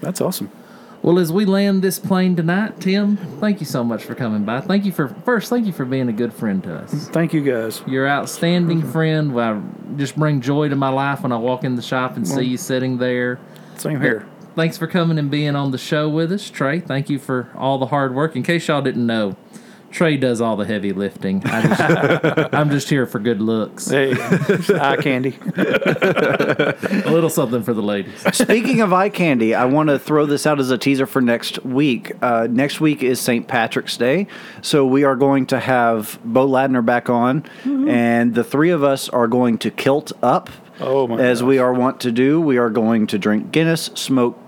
[0.00, 0.50] That's awesome.
[1.02, 4.60] Well, as we land this plane tonight, Tim, thank you so much for coming by.
[4.60, 7.08] Thank you for first, thank you for being a good friend to us.
[7.08, 7.82] Thank you, guys.
[7.88, 9.38] You're an outstanding friend.
[9.38, 9.60] I
[9.96, 12.56] just bring joy to my life when I walk in the shop and see you
[12.56, 13.40] sitting there.
[13.76, 14.28] Same here.
[14.54, 16.78] Thanks for coming and being on the show with us, Trey.
[16.78, 18.36] Thank you for all the hard work.
[18.36, 19.36] In case y'all didn't know,
[19.92, 21.42] Trey does all the heavy lifting.
[21.44, 23.88] I just, I'm just here for good looks.
[23.88, 25.36] Hey, eye candy.
[25.56, 28.24] A little something for the ladies.
[28.34, 31.62] Speaking of eye candy, I want to throw this out as a teaser for next
[31.64, 32.12] week.
[32.22, 33.46] Uh, next week is St.
[33.46, 34.26] Patrick's Day,
[34.62, 39.08] so we are going to have Bo Ladner back on, and the three of us
[39.10, 40.48] are going to kilt up.
[40.80, 44.38] Oh, my As we are wont to do, we are going to drink Guinness, smoke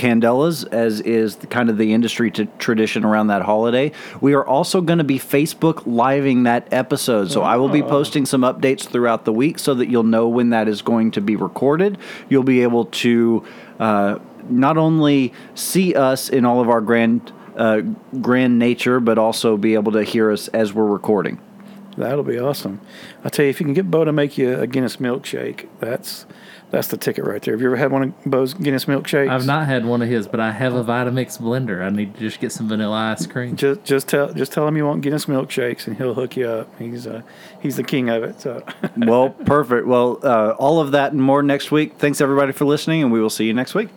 [0.00, 3.92] candelas, as is the, kind of the industry t- tradition around that holiday.
[4.22, 8.24] We are also going to be Facebook living that episode, so I will be posting
[8.24, 11.36] some updates throughout the week so that you'll know when that is going to be
[11.36, 11.98] recorded.
[12.30, 13.44] You'll be able to
[13.78, 17.82] uh, not only see us in all of our grand uh,
[18.22, 21.38] grand nature, but also be able to hear us as we're recording.
[21.98, 22.80] That'll be awesome.
[23.22, 26.24] I tell you, if you can get Bo to make you a Guinness milkshake, that's
[26.70, 27.54] that's the ticket right there.
[27.54, 29.28] Have you ever had one of Bo's Guinness milkshakes?
[29.28, 31.82] I've not had one of his, but I have a Vitamix blender.
[31.82, 33.56] I need to just get some vanilla ice cream.
[33.56, 36.78] Just just tell just tell him you want Guinness milkshakes, and he'll hook you up.
[36.78, 37.22] He's uh,
[37.60, 38.40] he's the king of it.
[38.40, 38.64] So
[38.96, 39.86] well, perfect.
[39.86, 41.98] Well, uh, all of that and more next week.
[41.98, 43.88] Thanks everybody for listening, and we will see you next week.